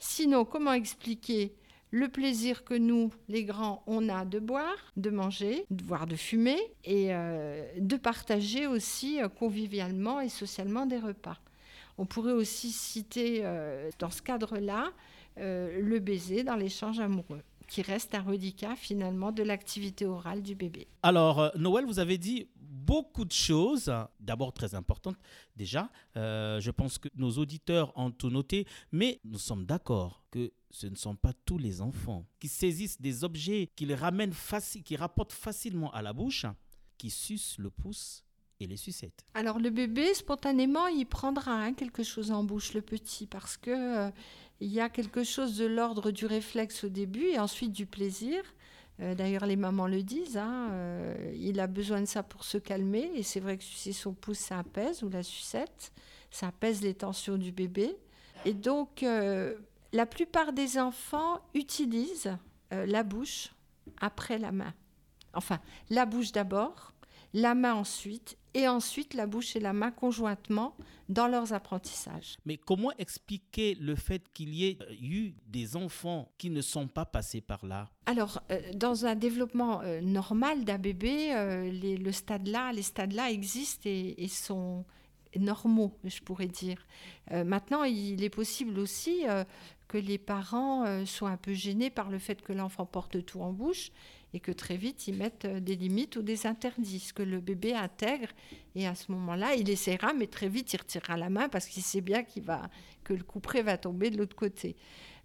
Sinon, 0.00 0.44
comment 0.44 0.72
expliquer 0.72 1.54
le 1.92 2.08
plaisir 2.08 2.64
que 2.64 2.74
nous, 2.74 3.12
les 3.28 3.44
grands, 3.44 3.82
on 3.86 4.08
a 4.08 4.24
de 4.24 4.40
boire, 4.40 4.92
de 4.96 5.10
manger, 5.10 5.64
voire 5.70 6.06
de 6.06 6.16
fumer, 6.16 6.58
et 6.84 7.14
euh, 7.14 7.64
de 7.78 7.96
partager 7.96 8.66
aussi 8.66 9.22
euh, 9.22 9.28
convivialement 9.28 10.20
et 10.20 10.28
socialement 10.28 10.86
des 10.86 10.98
repas. 10.98 11.38
On 11.98 12.06
pourrait 12.06 12.32
aussi 12.32 12.70
citer 12.70 13.40
euh, 13.42 13.90
dans 13.98 14.10
ce 14.10 14.22
cadre-là 14.22 14.90
le 15.38 15.98
baiser 15.98 16.44
dans 16.44 16.56
l'échange 16.56 16.98
amoureux 16.98 17.42
qui 17.68 17.82
reste 17.82 18.14
un 18.14 18.22
reliquat 18.22 18.74
finalement 18.74 19.32
de 19.32 19.42
l'activité 19.42 20.06
orale 20.06 20.42
du 20.42 20.54
bébé. 20.54 20.88
Alors, 21.02 21.50
Noël, 21.58 21.84
vous 21.84 21.98
avez 21.98 22.16
dit 22.16 22.48
beaucoup 22.58 23.26
de 23.26 23.32
choses, 23.32 23.92
d'abord 24.18 24.54
très 24.54 24.74
importantes 24.74 25.18
déjà. 25.54 25.90
je 26.14 26.70
pense 26.70 26.96
que 26.96 27.10
nos 27.16 27.32
auditeurs 27.32 27.92
ont 27.98 28.10
tout 28.10 28.30
noté, 28.30 28.66
mais 28.92 29.20
nous 29.24 29.38
sommes 29.38 29.66
d'accord 29.66 30.24
que 30.30 30.54
ce 30.70 30.86
ne 30.86 30.96
sont 30.96 31.16
pas 31.16 31.32
tous 31.44 31.56
les 31.58 31.80
enfants 31.80 32.26
qui 32.38 32.48
saisissent 32.48 33.00
des 33.00 33.24
objets 33.24 33.70
qu'ils 33.76 33.94
ramènent 33.94 34.34
qui 34.84 34.96
rapportent 34.96 35.32
facilement 35.32 35.90
à 35.92 36.02
la 36.02 36.12
bouche, 36.12 36.44
qui 36.98 37.10
sucent 37.10 37.58
le 37.58 37.70
pouce 37.70 38.25
et 38.60 38.66
les 38.66 38.76
sucettes. 38.76 39.24
Alors 39.34 39.58
le 39.58 39.70
bébé, 39.70 40.14
spontanément, 40.14 40.86
il 40.86 41.06
prendra 41.06 41.52
hein, 41.52 41.74
quelque 41.74 42.02
chose 42.02 42.30
en 42.30 42.44
bouche, 42.44 42.74
le 42.74 42.82
petit, 42.82 43.26
parce 43.26 43.56
que 43.56 43.70
euh, 43.70 44.10
il 44.60 44.72
y 44.72 44.80
a 44.80 44.88
quelque 44.88 45.24
chose 45.24 45.56
de 45.56 45.66
l'ordre 45.66 46.10
du 46.10 46.26
réflexe 46.26 46.84
au 46.84 46.88
début 46.88 47.26
et 47.26 47.38
ensuite 47.38 47.72
du 47.72 47.86
plaisir. 47.86 48.42
Euh, 49.00 49.14
d'ailleurs, 49.14 49.44
les 49.44 49.56
mamans 49.56 49.86
le 49.86 50.02
disent, 50.02 50.38
hein, 50.38 50.70
euh, 50.70 51.34
il 51.36 51.60
a 51.60 51.66
besoin 51.66 52.00
de 52.00 52.06
ça 52.06 52.22
pour 52.22 52.44
se 52.44 52.56
calmer, 52.56 53.10
et 53.14 53.22
c'est 53.22 53.40
vrai 53.40 53.58
que 53.58 53.64
sucer 53.64 53.92
son 53.92 54.14
pouce, 54.14 54.38
ça 54.38 54.58
apaise, 54.58 55.02
ou 55.02 55.10
la 55.10 55.22
sucette, 55.22 55.92
ça 56.30 56.48
apaise 56.48 56.80
les 56.82 56.94
tensions 56.94 57.36
du 57.36 57.52
bébé. 57.52 57.94
Et 58.46 58.54
donc, 58.54 59.04
la 59.92 60.06
plupart 60.06 60.52
des 60.52 60.78
enfants 60.78 61.40
utilisent 61.52 62.36
la 62.70 63.02
bouche 63.02 63.50
après 64.00 64.38
la 64.38 64.52
main. 64.52 64.72
Enfin, 65.34 65.58
la 65.90 66.06
bouche 66.06 66.32
d'abord, 66.32 66.92
la 67.32 67.54
main 67.54 67.74
ensuite, 67.74 68.38
et 68.56 68.68
ensuite 68.68 69.12
la 69.12 69.26
bouche 69.26 69.54
et 69.54 69.60
la 69.60 69.74
main 69.74 69.90
conjointement 69.90 70.74
dans 71.10 71.28
leurs 71.28 71.52
apprentissages. 71.52 72.38
Mais 72.46 72.56
comment 72.56 72.90
expliquer 72.98 73.74
le 73.74 73.94
fait 73.94 74.32
qu'il 74.32 74.54
y 74.54 74.64
ait 74.64 74.78
eu 75.02 75.34
des 75.46 75.76
enfants 75.76 76.32
qui 76.38 76.48
ne 76.48 76.62
sont 76.62 76.88
pas 76.88 77.04
passés 77.04 77.42
par 77.42 77.66
là? 77.66 77.90
Alors, 78.06 78.40
euh, 78.50 78.60
dans 78.74 79.04
un 79.04 79.14
développement 79.14 79.82
euh, 79.82 80.00
normal 80.00 80.64
d'un 80.64 80.78
bébé, 80.78 81.32
le 81.70 82.12
stade 82.12 82.48
là, 82.48 82.72
les 82.72 82.82
stades 82.82 83.12
là 83.12 83.30
existent 83.30 83.88
et 83.88 84.28
sont 84.28 84.86
normaux, 85.38 85.92
je 86.04 86.20
pourrais 86.22 86.46
dire. 86.46 86.78
maintenant, 87.30 87.84
il 87.84 88.24
est 88.24 88.30
possible 88.30 88.78
aussi 88.78 89.26
que 89.88 89.98
les 89.98 90.18
parents 90.18 90.84
euh, 90.84 91.04
soient 91.04 91.30
un 91.30 91.36
peu 91.36 91.52
gênés 91.52 91.90
par 91.90 92.10
le 92.10 92.18
fait 92.18 92.42
que 92.42 92.52
l'enfant 92.52 92.86
porte 92.86 93.24
tout 93.24 93.40
en 93.40 93.52
bouche 93.52 93.90
et 94.34 94.40
que 94.40 94.52
très 94.52 94.76
vite 94.76 95.08
ils 95.08 95.16
mettent 95.16 95.44
euh, 95.44 95.60
des 95.60 95.76
limites 95.76 96.16
ou 96.16 96.22
des 96.22 96.46
interdits, 96.46 97.00
ce 97.00 97.12
que 97.12 97.22
le 97.22 97.40
bébé 97.40 97.74
intègre. 97.74 98.28
Et 98.74 98.86
à 98.86 98.94
ce 98.94 99.10
moment-là, 99.12 99.54
il 99.54 99.68
essaiera, 99.70 100.12
mais 100.12 100.26
très 100.26 100.48
vite 100.48 100.72
il 100.72 100.78
retirera 100.78 101.16
la 101.16 101.30
main 101.30 101.48
parce 101.48 101.66
qu'il 101.66 101.82
sait 101.82 102.00
bien 102.00 102.22
qu'il 102.22 102.42
va, 102.42 102.68
que 103.04 103.14
le 103.14 103.22
couperet 103.22 103.62
va 103.62 103.78
tomber 103.78 104.10
de 104.10 104.18
l'autre 104.18 104.36
côté. 104.36 104.76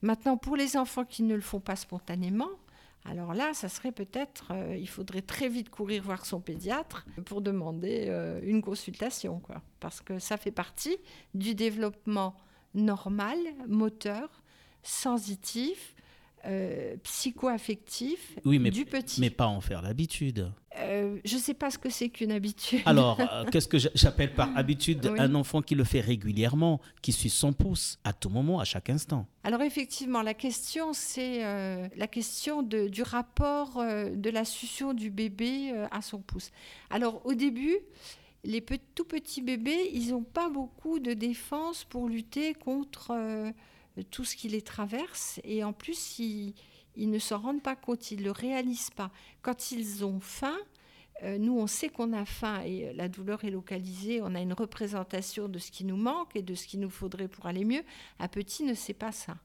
Maintenant, 0.01 0.37
pour 0.37 0.55
les 0.55 0.77
enfants 0.77 1.05
qui 1.05 1.23
ne 1.23 1.35
le 1.35 1.41
font 1.41 1.59
pas 1.59 1.75
spontanément, 1.75 2.49
alors 3.05 3.33
là, 3.33 3.53
ça 3.53 3.67
serait 3.67 3.91
peut-être, 3.91 4.51
euh, 4.51 4.77
il 4.77 4.87
faudrait 4.87 5.23
très 5.23 5.49
vite 5.49 5.69
courir 5.69 6.03
voir 6.03 6.25
son 6.25 6.39
pédiatre 6.39 7.05
pour 7.25 7.41
demander 7.41 8.07
une 8.43 8.61
consultation, 8.61 9.39
quoi, 9.39 9.61
parce 9.79 10.01
que 10.01 10.19
ça 10.19 10.37
fait 10.37 10.51
partie 10.51 10.97
du 11.33 11.55
développement 11.55 12.35
normal, 12.73 13.37
moteur, 13.67 14.41
sensitif, 14.83 15.95
euh, 16.45 16.95
psycho-affectif 17.03 18.35
oui, 18.45 18.57
mais, 18.57 18.71
du 18.71 18.85
petit. 18.85 19.21
Mais 19.21 19.29
pas 19.29 19.45
en 19.45 19.61
faire 19.61 19.83
l'habitude. 19.83 20.51
Euh, 20.77 21.19
je 21.23 21.35
ne 21.35 21.39
sais 21.39 21.53
pas 21.53 21.69
ce 21.69 21.77
que 21.77 21.89
c'est 21.89 22.09
qu'une 22.09 22.31
habitude. 22.31 22.81
Alors, 22.85 23.19
euh, 23.19 23.45
qu'est-ce 23.51 23.67
que 23.67 23.77
j'appelle 23.77 24.33
par 24.33 24.49
habitude 24.57 25.05
un 25.19 25.35
enfant 25.35 25.61
qui 25.61 25.75
le 25.75 25.83
fait 25.83 25.99
régulièrement, 25.99 26.81
qui 27.03 27.11
suit 27.11 27.29
son 27.29 27.53
pouce 27.53 27.99
à 28.03 28.13
tout 28.13 28.29
moment, 28.29 28.59
à 28.59 28.63
chaque 28.63 28.89
instant 28.89 29.27
Alors 29.43 29.61
effectivement, 29.61 30.23
la 30.23 30.33
question, 30.33 30.93
c'est 30.93 31.41
la 31.95 32.07
question 32.07 32.63
de, 32.63 32.87
du 32.87 33.03
rapport 33.03 33.83
de 33.83 34.29
la 34.29 34.43
succion 34.43 34.93
du 34.93 35.11
bébé 35.11 35.71
à 35.91 36.01
son 36.01 36.21
pouce. 36.21 36.51
Alors 36.89 37.23
au 37.25 37.35
début, 37.35 37.77
les 38.43 38.65
tout 38.95 39.05
petits 39.05 39.43
bébés, 39.43 39.91
ils 39.93 40.09
n'ont 40.09 40.23
pas 40.23 40.49
beaucoup 40.49 40.99
de 40.99 41.13
défense 41.13 41.83
pour 41.83 42.07
lutter 42.09 42.55
contre 42.55 43.13
tout 44.09 44.23
ce 44.23 44.35
qui 44.35 44.49
les 44.49 44.61
traverse. 44.61 45.39
Et 45.43 45.63
en 45.63 45.73
plus, 45.73 46.19
ils, 46.19 46.53
ne 46.97 47.19
s'en 47.19 47.39
rendent 47.39 47.63
pas 47.63 47.75
compte, 47.75 48.11
ils 48.11 48.19
ne 48.19 48.25
le 48.25 48.31
réalisent 48.31 48.89
pas. 48.91 49.11
Quand 49.41 49.71
ils 49.71 50.05
ont 50.05 50.19
faim, 50.19 50.57
euh, 51.23 51.37
nous, 51.37 51.57
on 51.57 51.67
sait 51.67 51.89
qu'on 51.89 52.13
a 52.13 52.25
faim 52.25 52.61
et 52.65 52.93
la 52.93 53.07
douleur 53.07 53.43
est 53.45 53.51
localisée, 53.51 54.21
on 54.21 54.33
a 54.33 54.39
une 54.39 54.53
représentation 54.53 55.47
de 55.47 55.59
ce 55.59 55.71
qui 55.71 55.85
nous 55.85 55.97
manque 55.97 56.35
et 56.35 56.41
de 56.41 56.55
ce 56.55 56.65
qu'il 56.65 56.79
nous 56.79 56.89
faudrait 56.89 57.27
pour 57.27 57.45
aller 57.45 57.65
mieux. 57.65 57.83
Un 58.19 58.27
petit 58.27 58.63
ne 58.63 58.73
sait 58.73 58.93
pas 58.93 59.11
ça. 59.11 59.37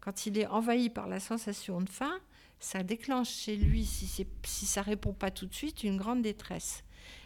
Quand 0.00 0.26
il 0.26 0.38
est 0.38 0.46
envahi 0.46 0.90
par 0.90 1.08
la 1.08 1.18
sensation 1.18 1.80
de 1.80 1.88
faim, 1.88 2.20
ça 2.60 2.82
déclenche 2.82 3.30
chez 3.30 3.56
lui, 3.56 3.84
si, 3.84 4.06
si 4.44 4.66
ça 4.66 4.82
répond 4.82 5.12
pas 5.12 5.30
tout 5.30 5.46
de 5.46 5.54
suite, 5.54 5.82
une 5.82 5.96
grande 5.96 6.22
détresse. 6.22 6.84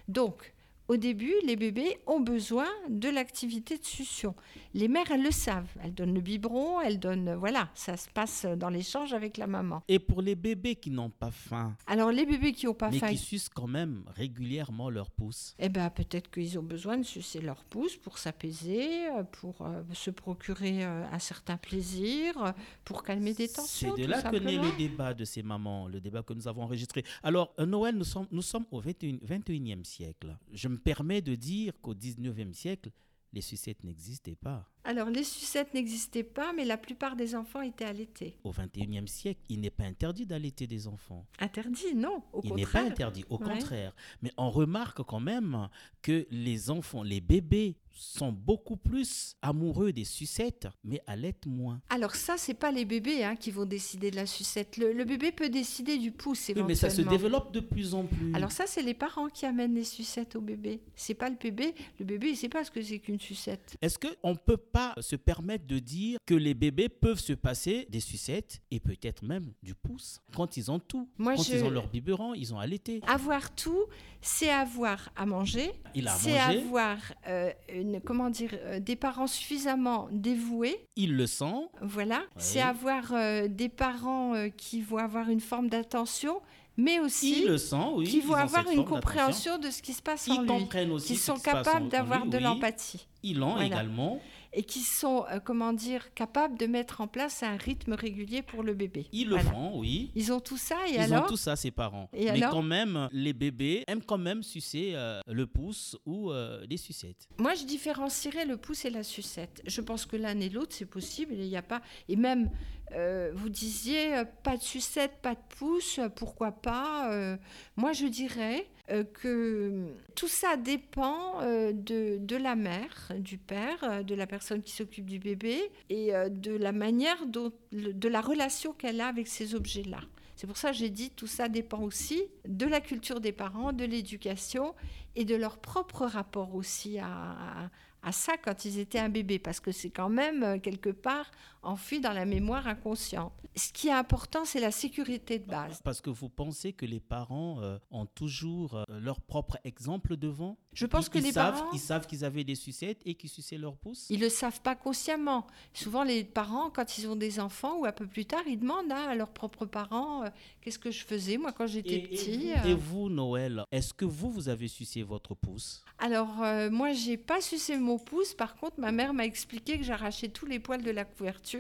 Donc, 0.09 0.52
au 0.89 0.97
début, 0.97 1.33
les 1.45 1.57
bébés 1.57 1.99
ont 2.07 2.21
besoin 2.21 2.67
de 2.89 3.09
l'activité 3.09 3.79
de 3.79 3.85
succion. 3.85 4.35
Les 4.75 4.89
mères, 4.89 5.11
elles 5.11 5.23
le 5.23 5.31
savent. 5.31 5.71
Elles 5.83 5.95
donnent 5.95 6.15
le 6.15 6.21
biberon, 6.21 6.81
elles 6.81 6.99
donnent. 6.99 7.35
Voilà, 7.35 7.71
ça 7.75 7.97
se 7.97 8.09
passe 8.09 8.45
dans 8.45 8.69
l'échange 8.69 9.13
avec 9.13 9.37
la 9.37 9.47
maman. 9.47 9.83
Et 9.89 9.99
pour 9.99 10.23
les 10.23 10.35
bébés 10.35 10.77
qui 10.77 10.91
n'ont 10.91 11.11
pas 11.11 11.31
faim 11.31 11.77
Alors, 11.87 12.11
les 12.11 12.27
bébés 12.27 12.53
qui 12.53 12.67
n'ont 12.67 12.75
pas 12.75 12.91
faim. 12.91 13.07
Mais 13.09 13.13
qui 13.13 13.19
sucent 13.19 13.49
quand 13.49 13.67
même 13.67 14.05
régulièrement 14.17 14.91
leur 14.91 15.11
pouce. 15.11 15.55
Eh 15.59 15.69
bien, 15.69 15.89
peut-être 15.91 16.31
qu'ils 16.31 16.59
ont 16.59 16.63
besoin 16.63 16.97
de 16.99 17.05
sucer 17.05 17.41
leur 17.41 17.65
pouce 17.65 17.97
pour 17.97 18.19
s'apaiser, 18.19 19.07
pour 19.33 19.63
euh, 19.63 19.83
se 19.93 20.11
procurer 20.11 20.85
euh, 20.85 21.05
un 21.11 21.19
certain 21.19 21.57
plaisir, 21.57 22.55
pour 22.85 23.03
calmer 23.03 23.35
des 23.35 23.49
tensions. 23.49 23.95
C'est 23.97 24.03
de 24.03 24.09
là 24.09 24.23
que 24.23 24.37
naît 24.37 24.57
le 24.59 24.77
débat 24.77 25.15
de 25.15 25.25
ces 25.25 25.43
mamans, 25.43 25.87
le 25.89 26.01
débat 26.01 26.23
que 26.23 26.33
nous 26.35 26.49
avons 26.49 26.63
enregistré. 26.63 27.05
Alors, 27.23 27.55
euh, 27.59 27.67
Noël, 27.67 27.95
nous 27.95 28.05
sommes, 28.05 28.27
nous 28.31 28.43
sommes 28.43 28.67
au 28.71 28.81
21, 28.81 29.17
21e 29.25 29.85
siècle. 29.85 30.37
Je 30.53 30.69
me 30.73 30.79
permet 30.79 31.23
de 31.23 31.35
dire 31.35 31.73
qu'au 31.81 31.95
19e 31.95 32.53
siècle, 32.53 32.91
les 33.33 33.41
sucettes 33.41 33.85
n'existaient 33.85 34.37
pas. 34.37 34.69
Alors, 34.85 35.11
les 35.11 35.25
sucettes 35.25 35.75
n'existaient 35.75 36.25
pas, 36.25 36.53
mais 36.53 36.65
la 36.65 36.77
plupart 36.77 37.15
des 37.15 37.35
enfants 37.35 37.61
étaient 37.61 37.85
allaités. 37.85 38.37
Au 38.43 38.53
21e 38.53 39.07
siècle, 39.07 39.41
il 39.49 39.61
n'est 39.61 39.71
pas 39.71 39.85
interdit 39.85 40.27
d'allaiter 40.27 40.67
des 40.67 40.89
enfants. 40.89 41.25
Interdit, 41.39 41.95
non, 41.95 42.23
au 42.33 42.41
il 42.43 42.55
n'est 42.55 42.67
pas 42.67 42.83
interdit, 42.83 43.25
au 43.29 43.39
contraire. 43.39 43.95
Mais 44.23 44.33
on 44.37 44.51
remarque 44.51 45.03
quand 45.03 45.21
même 45.21 45.69
que 46.03 46.27
les 46.31 46.71
enfants, 46.71 47.03
les 47.03 47.21
bébés 47.21 47.77
sont 47.95 48.33
beaucoup 48.33 48.77
plus 48.77 49.37
amoureux 49.43 49.93
des 49.93 50.05
sucettes, 50.05 50.69
mais 50.85 51.01
allaitent 51.07 51.47
moins. 51.47 51.81
Alors 51.91 52.15
ça, 52.15 52.37
c'est 52.37 52.55
pas 52.55 52.71
les 52.71 52.85
bébés 52.85 53.25
hein, 53.25 53.37
qui 53.37 53.51
vont 53.51 53.65
décider 53.65 54.11
de 54.11 54.17
la 54.17 54.27
sucette. 54.27 54.77
Le, 54.77 55.05
bébé 55.05 55.33
peut 55.33 55.49
décider 55.49 55.99
du 55.99 56.11
pouce 56.11 56.51
éventuellement. 56.51 56.69
mais 56.69 56.75
ça 56.75 56.91
se 56.91 57.03
développe 57.03 57.53
de 57.53 57.61
plus 57.61 57.95
en 57.95 58.05
plus. 58.05 58.35
Alors 58.35 58.53
ça, 58.53 58.65
c'est 58.67 58.83
les 58.83 58.95
parents 58.95 59.29
qui 59.29 59.47
amènent 59.47 59.75
les 59.75 59.85
sucettes 59.85 60.37
au 60.37 60.41
bébé. 60.41 60.81
C'est 60.97 61.15
pas 61.15 61.29
le 61.29 61.37
bébé. 61.37 61.75
Le 61.99 62.05
bébé, 62.05 62.31
il 62.31 62.37
sait 62.37 62.49
pas 62.49 62.65
ce 62.65 62.71
que 62.71 62.83
c'est 62.83 62.99
qu'une 62.99 63.21
sucette. 63.21 63.77
Est-ce 63.81 63.99
qu'on 63.99 64.35
peut 64.37 64.57
pas 64.73 64.95
se 65.01 65.17
permettre 65.17 65.67
de 65.67 65.79
dire 65.79 66.19
que 66.27 66.35
les 66.35 66.55
bébés 66.55 66.89
peuvent 66.89 67.21
se 67.21 67.33
passer 67.33 67.87
des 67.91 68.01
sucettes 68.01 68.63
et 68.71 68.81
peut-être 68.81 69.23
même 69.23 69.53
du 69.63 69.75
pouce 69.75 70.21
quand 70.35 70.57
ils 70.57 70.71
ont 70.71 70.79
tout. 70.79 71.09
quand 71.23 71.49
ils 71.49 71.65
ont 71.65 71.71
leur 71.71 71.89
biberon, 71.89 72.35
ils 72.35 72.55
ont 72.55 72.59
allaité. 72.59 73.01
Avoir 73.07 73.55
tout, 73.55 73.85
c'est 74.21 74.51
avoir 74.51 75.11
à 75.17 75.27
manger. 75.27 75.73
C'est 76.19 76.39
avoir 76.39 76.97
euh, 77.29 77.51
une, 77.73 78.01
comment 78.01 78.31
dire, 78.31 78.51
euh, 78.55 78.81
des 78.81 78.97
parents 78.97 79.27
suffisamment 79.27 80.09
dévoués. 80.11 80.87
Il 80.97 81.17
le 81.17 81.27
sent. 81.27 81.69
Voilà. 81.81 82.23
C'est 82.37 82.61
avoir 82.61 83.13
euh, 83.13 83.49
des 83.49 83.69
parents 83.69 84.49
qui 84.57 84.81
vont 84.81 84.99
avoir 84.99 85.29
une 85.29 85.41
forme 85.41 85.69
d'attention 85.69 86.41
mais 86.77 86.99
aussi 87.01 87.45
le 87.45 87.59
sent, 87.59 87.77
oui, 87.95 88.07
qui 88.07 88.21
vont 88.21 88.35
avoir 88.35 88.69
une 88.71 88.85
compréhension 88.85 89.59
de 89.59 89.71
ce 89.71 89.83
qui 89.83 89.93
se 89.93 90.03
passe 90.03 90.29
en 90.31 90.43
lui, 90.43 90.67
qui 91.05 91.17
sont 91.17 91.37
capables 91.37 91.89
d'avoir 91.89 92.27
de 92.27 92.39
l'empathie. 92.39 93.07
Ils 93.23 93.39
l'ont 93.39 93.61
également 93.61 94.21
et 94.55 94.65
qui 94.65 94.81
sont, 94.81 95.25
euh, 95.31 95.41
comment 95.41 95.73
dire, 95.73 96.13
capables 96.15 96.59
de 96.59 96.67
mettre 96.67 97.01
en 97.01 97.09
place 97.09 97.43
un 97.43 97.57
rythme 97.57 97.95
régulier 97.95 98.43
pour 98.43 98.63
le 98.63 98.75
bébé. 98.75 99.07
Ils 99.13 99.29
le 99.29 99.39
font, 99.39 99.79
oui. 99.79 100.11
Ils 100.15 100.33
ont 100.33 100.41
tout 100.41 100.57
ça 100.57 100.77
et 100.89 100.93
Ils 100.93 100.99
alors 101.01 101.21
Ils 101.21 101.25
ont 101.25 101.29
tout 101.29 101.37
ça, 101.37 101.57
ces 101.57 101.71
parents. 101.71 102.09
Et 102.13 102.31
Mais 102.31 102.41
quand 102.41 102.63
même, 102.63 103.09
les 103.13 103.33
bébés 103.33 103.85
aiment 103.87 104.03
quand 104.05 104.19
même 104.19 104.43
sucer 104.43 104.93
euh, 104.95 105.21
le 105.27 105.47
pouce 105.47 105.97
ou 106.05 106.31
euh, 106.31 106.67
des 106.67 106.77
sucettes. 106.77 107.29
Moi, 107.39 107.55
je 107.55 107.65
différencierais 107.65 108.45
le 108.45 108.57
pouce 108.57 108.85
et 108.85 108.91
la 108.91 109.03
sucette. 109.03 109.63
Je 109.67 109.81
pense 109.81 110.05
que 110.07 110.17
l'un 110.17 110.39
et 110.41 110.49
l'autre, 110.49 110.75
c'est 110.75 110.87
possible. 110.87 111.35
Il 111.35 111.49
n'y 111.49 111.57
a 111.57 111.63
pas... 111.63 111.81
Et 112.09 112.17
même 112.17 112.51
Euh, 112.95 113.31
vous 113.35 113.49
disiez 113.49 114.23
pas 114.43 114.59
de 114.59 114.63
sucette, 114.63 115.23
pas 115.23 115.35
de 115.35 115.41
pouce, 115.59 115.99
pourquoi 116.15 116.53
pas 116.53 117.39
Moi, 117.75 117.93
je 117.93 118.05
dirais 118.07 118.69
que 119.15 119.87
tout 120.15 120.29
ça 120.29 120.57
dépend 120.57 121.41
de, 121.43 122.19
de, 122.19 122.37
la 122.37 122.57
mère, 122.57 123.13
du 123.19 123.39
père, 123.39 124.05
de 124.05 124.15
la 124.15 124.27
personne 124.27 124.63
qui 124.63 124.73
s'occupe 124.73 125.07
du 125.07 125.19
bébé 125.19 125.61
et 125.89 126.13
de 126.31 126.57
la 126.57 126.73
manière 126.73 127.27
de 127.27 128.09
la 128.09 128.21
relation 128.21 128.73
qu'elle 128.73 129.01
a 129.01 129.09
avec 129.09 129.29
ces 129.29 129.55
objets-là. 129.55 130.01
C'est 130.37 130.47
pour 130.47 130.57
ça 130.57 130.71
que 130.71 130.77
j'ai 130.77 130.91
dit 130.91 131.11
tout 131.11 131.27
ça 131.27 131.49
dépend 131.49 131.83
aussi 131.83 132.23
de 132.47 132.67
la 132.67 132.81
culture 132.81 133.21
des 133.21 133.33
parents, 133.33 133.73
de 133.73 133.85
l'éducation 133.85 134.75
et 135.15 135.25
de 135.25 135.37
leur 135.37 135.59
propre 135.59 136.05
rapport 136.05 136.55
aussi 136.55 136.99
à, 136.99 137.71
à 138.03 138.13
ça 138.13 138.33
quand 138.37 138.65
ils 138.65 138.79
étaient 138.79 138.99
un 138.99 139.09
bébé, 139.09 139.39
parce 139.39 139.61
que 139.61 139.71
c'est 139.71 139.91
quand 139.91 140.09
même 140.09 140.43
euh, 140.43 140.59
quelque 140.59 140.91
part 140.91 141.31
enfui 141.63 142.01
dans 142.01 142.13
la 142.13 142.25
mémoire 142.25 142.67
inconsciente. 142.67 143.33
Ce 143.55 143.71
qui 143.71 143.89
est 143.89 143.93
important, 143.93 144.45
c'est 144.47 144.61
la 144.61 144.71
sécurité 144.71 145.39
de 145.39 145.45
base. 145.45 145.81
Parce 145.83 146.01
que 146.01 146.09
vous 146.09 146.31
pensez 146.31 146.73
que 146.73 146.87
les 146.87 147.01
parents 147.01 147.61
euh, 147.61 147.79
ont 147.91 148.07
toujours 148.07 148.77
euh, 148.77 148.85
leur 148.89 149.21
propre 149.21 149.59
exemple 149.65 150.17
devant? 150.17 150.57
Je 150.73 150.87
pense 150.87 151.11
que 151.11 151.19
les 151.19 151.33
savent, 151.33 151.59
parents... 151.59 151.73
Ils 151.75 151.79
savent 151.79 152.07
qu'ils 152.07 152.25
avaient 152.25 152.45
des 152.45 152.55
sucettes 152.55 153.03
et 153.05 153.15
qu'ils 153.15 153.29
suçaient 153.29 153.59
leur 153.59 153.77
pouce? 153.77 154.07
Ils 154.09 154.21
ne 154.21 154.25
le 154.25 154.31
savent 154.31 154.63
pas 154.63 154.75
consciemment. 154.75 155.47
Souvent, 155.75 156.03
les 156.03 156.25
parents, 156.25 156.71
quand 156.71 156.97
ils 156.97 157.07
ont 157.09 157.17
des 157.17 157.41
enfants 157.41 157.79
ou 157.79 157.85
un 157.85 157.93
peu 157.93 158.07
plus 158.07 158.25
tard, 158.25 158.43
ils 158.47 158.59
demandent 158.59 158.91
hein, 158.91 159.07
à 159.11 159.15
leurs 159.15 159.33
propres 159.33 159.67
parents 159.67 160.25
qu'est-ce 160.63 160.79
que 160.79 160.91
je 160.91 161.05
faisais 161.05 161.37
moi 161.37 161.53
quand 161.53 161.67
j'étais 161.67 161.99
petit. 161.99 162.53
Et 162.65 162.75
vous, 162.75 163.11
Noël, 163.11 163.65
est-ce 163.71 163.93
que 163.93 164.07
vous, 164.07 164.31
vous 164.31 164.49
avez 164.49 164.69
sucé 164.69 165.03
votre 165.03 165.35
pouce? 165.35 165.85
Alors, 165.99 166.37
moi, 166.71 166.93
j'ai 166.93 167.19
pas 167.19 167.43
sucé 167.43 167.77
mon 167.77 167.99
pouce. 167.99 168.33
Par 168.33 168.57
contre, 168.57 168.81
ma 168.81 168.93
mère 168.93 169.13
m'a 169.13 169.27
expliqué 169.27 169.77
que 169.77 169.85
j'arrachais 169.85 170.29
tous 170.29 170.47
les 170.47 170.59
poils 170.59 170.83
de 170.83 170.91
la 170.91 171.05
couverture 171.05 171.52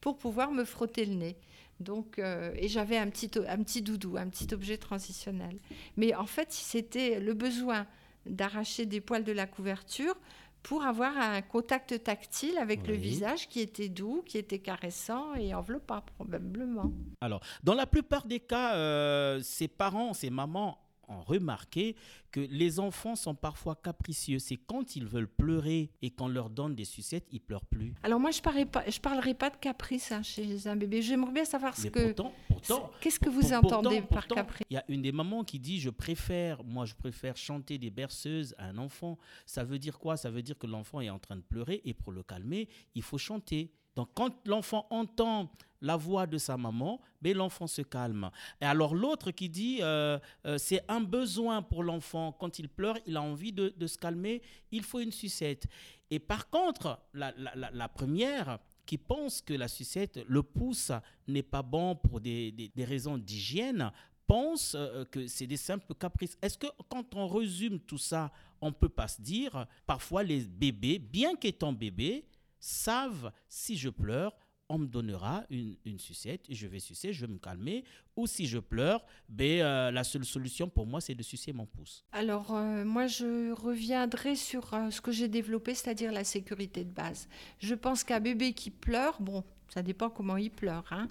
pour 0.00 0.18
pouvoir 0.18 0.52
me 0.52 0.64
frotter 0.64 1.04
le 1.04 1.14
nez. 1.14 1.36
Donc, 1.80 2.18
euh, 2.18 2.52
et 2.56 2.68
j'avais 2.68 2.96
un 2.96 3.08
petit, 3.08 3.30
un 3.48 3.62
petit 3.62 3.82
doudou, 3.82 4.16
un 4.16 4.28
petit 4.28 4.52
objet 4.54 4.76
transitionnel. 4.76 5.58
Mais 5.96 6.14
en 6.14 6.26
fait, 6.26 6.52
c'était 6.52 7.20
le 7.20 7.34
besoin 7.34 7.86
d'arracher 8.26 8.86
des 8.86 9.00
poils 9.00 9.24
de 9.24 9.32
la 9.32 9.46
couverture 9.46 10.14
pour 10.62 10.84
avoir 10.84 11.18
un 11.18 11.42
contact 11.42 12.04
tactile 12.04 12.56
avec 12.58 12.86
le 12.86 12.94
visage 12.94 13.48
qui 13.48 13.60
était 13.60 13.88
doux, 13.88 14.22
qui 14.24 14.38
était 14.38 14.60
caressant 14.60 15.34
et 15.34 15.54
enveloppant 15.54 16.02
probablement. 16.02 16.92
Alors, 17.20 17.40
dans 17.64 17.74
la 17.74 17.86
plupart 17.86 18.26
des 18.26 18.38
cas, 18.38 18.76
euh, 18.76 19.40
ces 19.42 19.66
parents, 19.66 20.14
ces 20.14 20.30
mamans 20.30 20.78
remarqué 21.20 21.96
que 22.30 22.40
les 22.40 22.80
enfants 22.80 23.14
sont 23.14 23.34
parfois 23.34 23.76
capricieux. 23.76 24.38
C'est 24.38 24.56
quand 24.56 24.96
ils 24.96 25.06
veulent 25.06 25.28
pleurer 25.28 25.90
et 26.00 26.10
qu'on 26.10 26.28
leur 26.28 26.50
donne 26.50 26.74
des 26.74 26.84
sucettes, 26.84 27.26
ils 27.30 27.40
pleurent 27.40 27.66
plus. 27.66 27.94
Alors 28.02 28.18
moi, 28.18 28.30
je 28.30 28.38
ne 28.38 28.64
pas, 28.64 28.88
je 28.88 28.98
parlerai 28.98 29.34
pas 29.34 29.50
de 29.50 29.56
caprice 29.56 30.10
hein, 30.10 30.22
chez 30.22 30.66
un 30.66 30.76
bébé. 30.76 31.02
J'aimerais 31.02 31.32
bien 31.32 31.44
savoir 31.44 31.76
ce 31.76 31.88
que. 31.88 32.12
Pourtant, 32.48 32.90
qu'est-ce 33.00 33.20
que 33.20 33.28
vous 33.28 33.52
entendez 33.52 34.00
par 34.00 34.26
caprice 34.26 34.66
Il 34.70 34.74
y 34.74 34.78
a 34.78 34.84
une 34.88 35.02
des 35.02 35.12
mamans 35.12 35.44
qui 35.44 35.58
dit 35.58 35.78
je 35.78 35.90
préfère, 35.90 36.64
moi, 36.64 36.86
je 36.86 36.94
préfère 36.94 37.36
chanter 37.36 37.78
des 37.78 37.90
berceuses 37.90 38.54
à 38.58 38.66
un 38.66 38.78
enfant. 38.78 39.18
Ça 39.44 39.64
veut 39.64 39.78
dire 39.78 39.98
quoi? 39.98 40.16
Ça 40.16 40.30
veut 40.30 40.42
dire 40.42 40.58
que 40.58 40.66
l'enfant 40.66 41.00
est 41.00 41.10
en 41.10 41.18
train 41.18 41.36
de 41.36 41.42
pleurer 41.42 41.82
et 41.84 41.94
pour 41.94 42.12
le 42.12 42.22
calmer, 42.22 42.68
il 42.94 43.02
faut 43.02 43.18
chanter. 43.18 43.70
Donc 43.96 44.08
quand 44.14 44.46
l'enfant 44.46 44.86
entend 44.90 45.50
la 45.82 45.96
voix 45.96 46.26
de 46.26 46.38
sa 46.38 46.56
maman, 46.56 47.00
mais 47.20 47.32
ben, 47.32 47.38
l'enfant 47.38 47.66
se 47.66 47.82
calme. 47.82 48.30
Et 48.60 48.64
alors 48.64 48.94
l'autre 48.94 49.32
qui 49.32 49.48
dit, 49.48 49.78
euh, 49.82 50.18
euh, 50.46 50.56
c'est 50.56 50.80
un 50.88 51.00
besoin 51.00 51.60
pour 51.60 51.82
l'enfant, 51.82 52.32
quand 52.32 52.58
il 52.58 52.68
pleure, 52.68 52.96
il 53.06 53.16
a 53.16 53.22
envie 53.22 53.52
de, 53.52 53.86
se 53.86 53.98
calmer, 53.98 54.40
il 54.70 54.84
faut 54.84 55.00
une 55.00 55.12
sucette. 55.12 55.66
Et 56.10 56.18
par 56.18 56.48
contre, 56.48 57.00
la, 57.12 57.88
première 57.88 58.58
qui 58.86 58.96
pense 58.96 59.40
que 59.42 59.54
la 59.54 59.68
sucette, 59.68 60.20
le 60.26 60.42
pouce 60.42 60.92
n'est 61.26 61.42
pas 61.42 61.62
bon 61.62 61.96
pour 61.96 62.20
des, 62.20 62.70
raisons 62.78 63.18
d'hygiène, 63.18 63.90
pense 64.26 64.74
euh, 64.76 65.04
que 65.06 65.26
c'est 65.26 65.46
des 65.46 65.56
simples 65.56 65.94
caprices. 65.94 66.38
Est-ce 66.40 66.56
que 66.56 66.68
quand 66.88 67.14
on 67.16 67.26
résume 67.26 67.80
tout 67.80 67.98
ça, 67.98 68.30
on 68.60 68.68
ne 68.68 68.72
peut 68.72 68.88
pas 68.88 69.08
se 69.08 69.20
dire, 69.20 69.66
parfois 69.84 70.22
les 70.22 70.40
bébés, 70.40 70.98
bien 71.00 71.34
qu'étant 71.34 71.72
bébés, 71.72 72.24
savent 72.62 73.32
si 73.48 73.76
je 73.76 73.90
pleure, 73.90 74.34
on 74.68 74.78
me 74.78 74.86
donnera 74.86 75.44
une, 75.50 75.98
sucette 75.98 76.48
et 76.48 76.54
je 76.54 76.66
vais 76.66 76.78
sucer, 76.78 77.12
je 77.12 77.26
vais 77.26 77.32
me 77.32 77.38
calmer. 77.38 77.84
Ou 78.16 78.26
si 78.26 78.46
je 78.46 78.58
pleure, 78.58 79.04
ben, 79.28 79.60
euh, 79.60 79.90
la 79.90 80.02
seule 80.02 80.24
solution 80.24 80.68
pour 80.68 80.86
moi, 80.86 81.00
c'est 81.00 81.14
de 81.14 81.22
sucer 81.22 81.52
mon 81.52 81.66
pouce. 81.66 82.04
Alors, 82.12 82.54
euh, 82.54 82.84
moi, 82.84 83.06
je 83.06 83.52
reviendrai 83.52 84.34
sur 84.34 84.72
euh, 84.72 84.90
ce 84.90 85.02
que 85.02 85.12
j'ai 85.12 85.28
développé, 85.28 85.74
c'est-à-dire 85.74 86.10
la 86.10 86.24
sécurité 86.24 86.84
de 86.84 86.90
base. 86.90 87.28
Je 87.58 87.74
pense 87.74 88.02
qu'un 88.02 88.20
bébé 88.20 88.54
qui 88.54 88.70
pleure, 88.70 89.20
bon, 89.20 89.44
ça 89.68 89.82
dépend 89.82 90.08
comment 90.08 90.38
il 90.38 90.50
pleure. 90.50 90.84
Hein. 90.90 91.08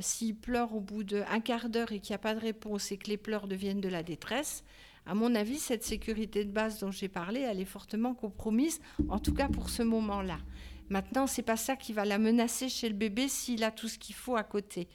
S'il 0.00 0.34
pleure 0.34 0.74
au 0.74 0.80
bout 0.80 1.04
d'un 1.04 1.40
quart 1.40 1.68
d'heure 1.68 1.92
et 1.92 2.00
qu'il 2.00 2.12
n'y 2.12 2.16
a 2.16 2.18
pas 2.18 2.34
de 2.34 2.40
réponse 2.40 2.90
et 2.90 2.96
que 2.96 3.10
les 3.10 3.18
pleurs 3.18 3.46
deviennent 3.46 3.82
de 3.82 3.88
la 3.90 4.02
détresse, 4.02 4.64
à 5.04 5.14
mon 5.14 5.34
avis, 5.34 5.58
cette 5.58 5.84
sécurité 5.84 6.46
de 6.46 6.50
base 6.50 6.80
dont 6.80 6.90
j'ai 6.90 7.08
parlé, 7.08 7.40
elle 7.40 7.60
est 7.60 7.66
fortement 7.66 8.14
compromise, 8.14 8.80
en 9.08 9.18
tout 9.18 9.34
cas 9.34 9.48
pour 9.48 9.68
ce 9.68 9.82
moment-là. 9.82 10.38
Maintenant, 10.88 11.26
c'est 11.26 11.42
pas 11.42 11.56
ça 11.56 11.76
qui 11.76 11.92
va 11.92 12.04
la 12.04 12.18
menacer 12.18 12.68
chez 12.68 12.88
le 12.88 12.94
bébé 12.94 13.28
s'il 13.28 13.64
a 13.64 13.70
tout 13.70 13.88
ce 13.88 13.98
qu'il 13.98 14.14
faut 14.14 14.36
à 14.36 14.44
côté. 14.44 14.88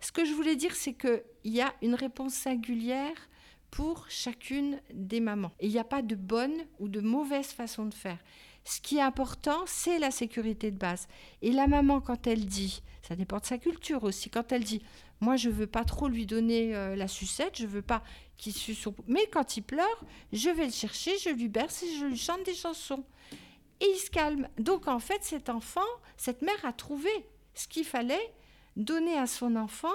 Ce 0.00 0.12
que 0.12 0.24
je 0.24 0.32
voulais 0.32 0.56
dire, 0.56 0.74
c'est 0.74 0.94
qu'il 0.94 1.22
y 1.44 1.60
a 1.60 1.72
une 1.80 1.94
réponse 1.94 2.34
singulière 2.34 3.28
pour 3.70 4.06
chacune 4.10 4.80
des 4.92 5.20
mamans. 5.20 5.52
Et 5.60 5.66
il 5.66 5.72
n'y 5.72 5.78
a 5.78 5.84
pas 5.84 6.02
de 6.02 6.14
bonne 6.14 6.56
ou 6.78 6.88
de 6.88 7.00
mauvaise 7.00 7.48
façon 7.48 7.86
de 7.86 7.94
faire. 7.94 8.18
Ce 8.64 8.80
qui 8.80 8.98
est 8.98 9.02
important, 9.02 9.62
c'est 9.66 9.98
la 9.98 10.10
sécurité 10.10 10.70
de 10.70 10.78
base. 10.78 11.08
Et 11.40 11.50
la 11.50 11.66
maman, 11.66 12.00
quand 12.00 12.26
elle 12.26 12.46
dit, 12.46 12.82
ça 13.02 13.16
dépend 13.16 13.38
de 13.38 13.46
sa 13.46 13.58
culture 13.58 14.04
aussi, 14.04 14.30
quand 14.30 14.52
elle 14.52 14.62
dit, 14.62 14.82
moi 15.20 15.36
je 15.36 15.48
veux 15.50 15.66
pas 15.66 15.84
trop 15.84 16.08
lui 16.08 16.26
donner 16.26 16.74
euh, 16.74 16.94
la 16.94 17.08
sucette, 17.08 17.58
je 17.58 17.66
veux 17.66 17.82
pas 17.82 18.02
qu'il 18.36 18.52
suce 18.52 18.86
Mais 19.08 19.26
quand 19.32 19.56
il 19.56 19.62
pleure, 19.62 20.04
je 20.32 20.50
vais 20.50 20.66
le 20.66 20.72
chercher, 20.72 21.16
je 21.18 21.30
lui 21.30 21.48
berce 21.48 21.82
et 21.82 21.96
je 21.98 22.04
lui 22.04 22.18
chante 22.18 22.44
des 22.44 22.54
chansons 22.54 23.04
et 23.82 23.86
il 23.90 23.98
se 23.98 24.10
calme. 24.10 24.48
Donc 24.58 24.88
en 24.88 25.00
fait, 25.00 25.22
cet 25.22 25.50
enfant, 25.50 25.80
cette 26.16 26.40
mère 26.40 26.64
a 26.64 26.72
trouvé 26.72 27.10
ce 27.54 27.66
qu'il 27.68 27.84
fallait 27.84 28.32
donner 28.76 29.18
à 29.18 29.26
son 29.26 29.56
enfant 29.56 29.92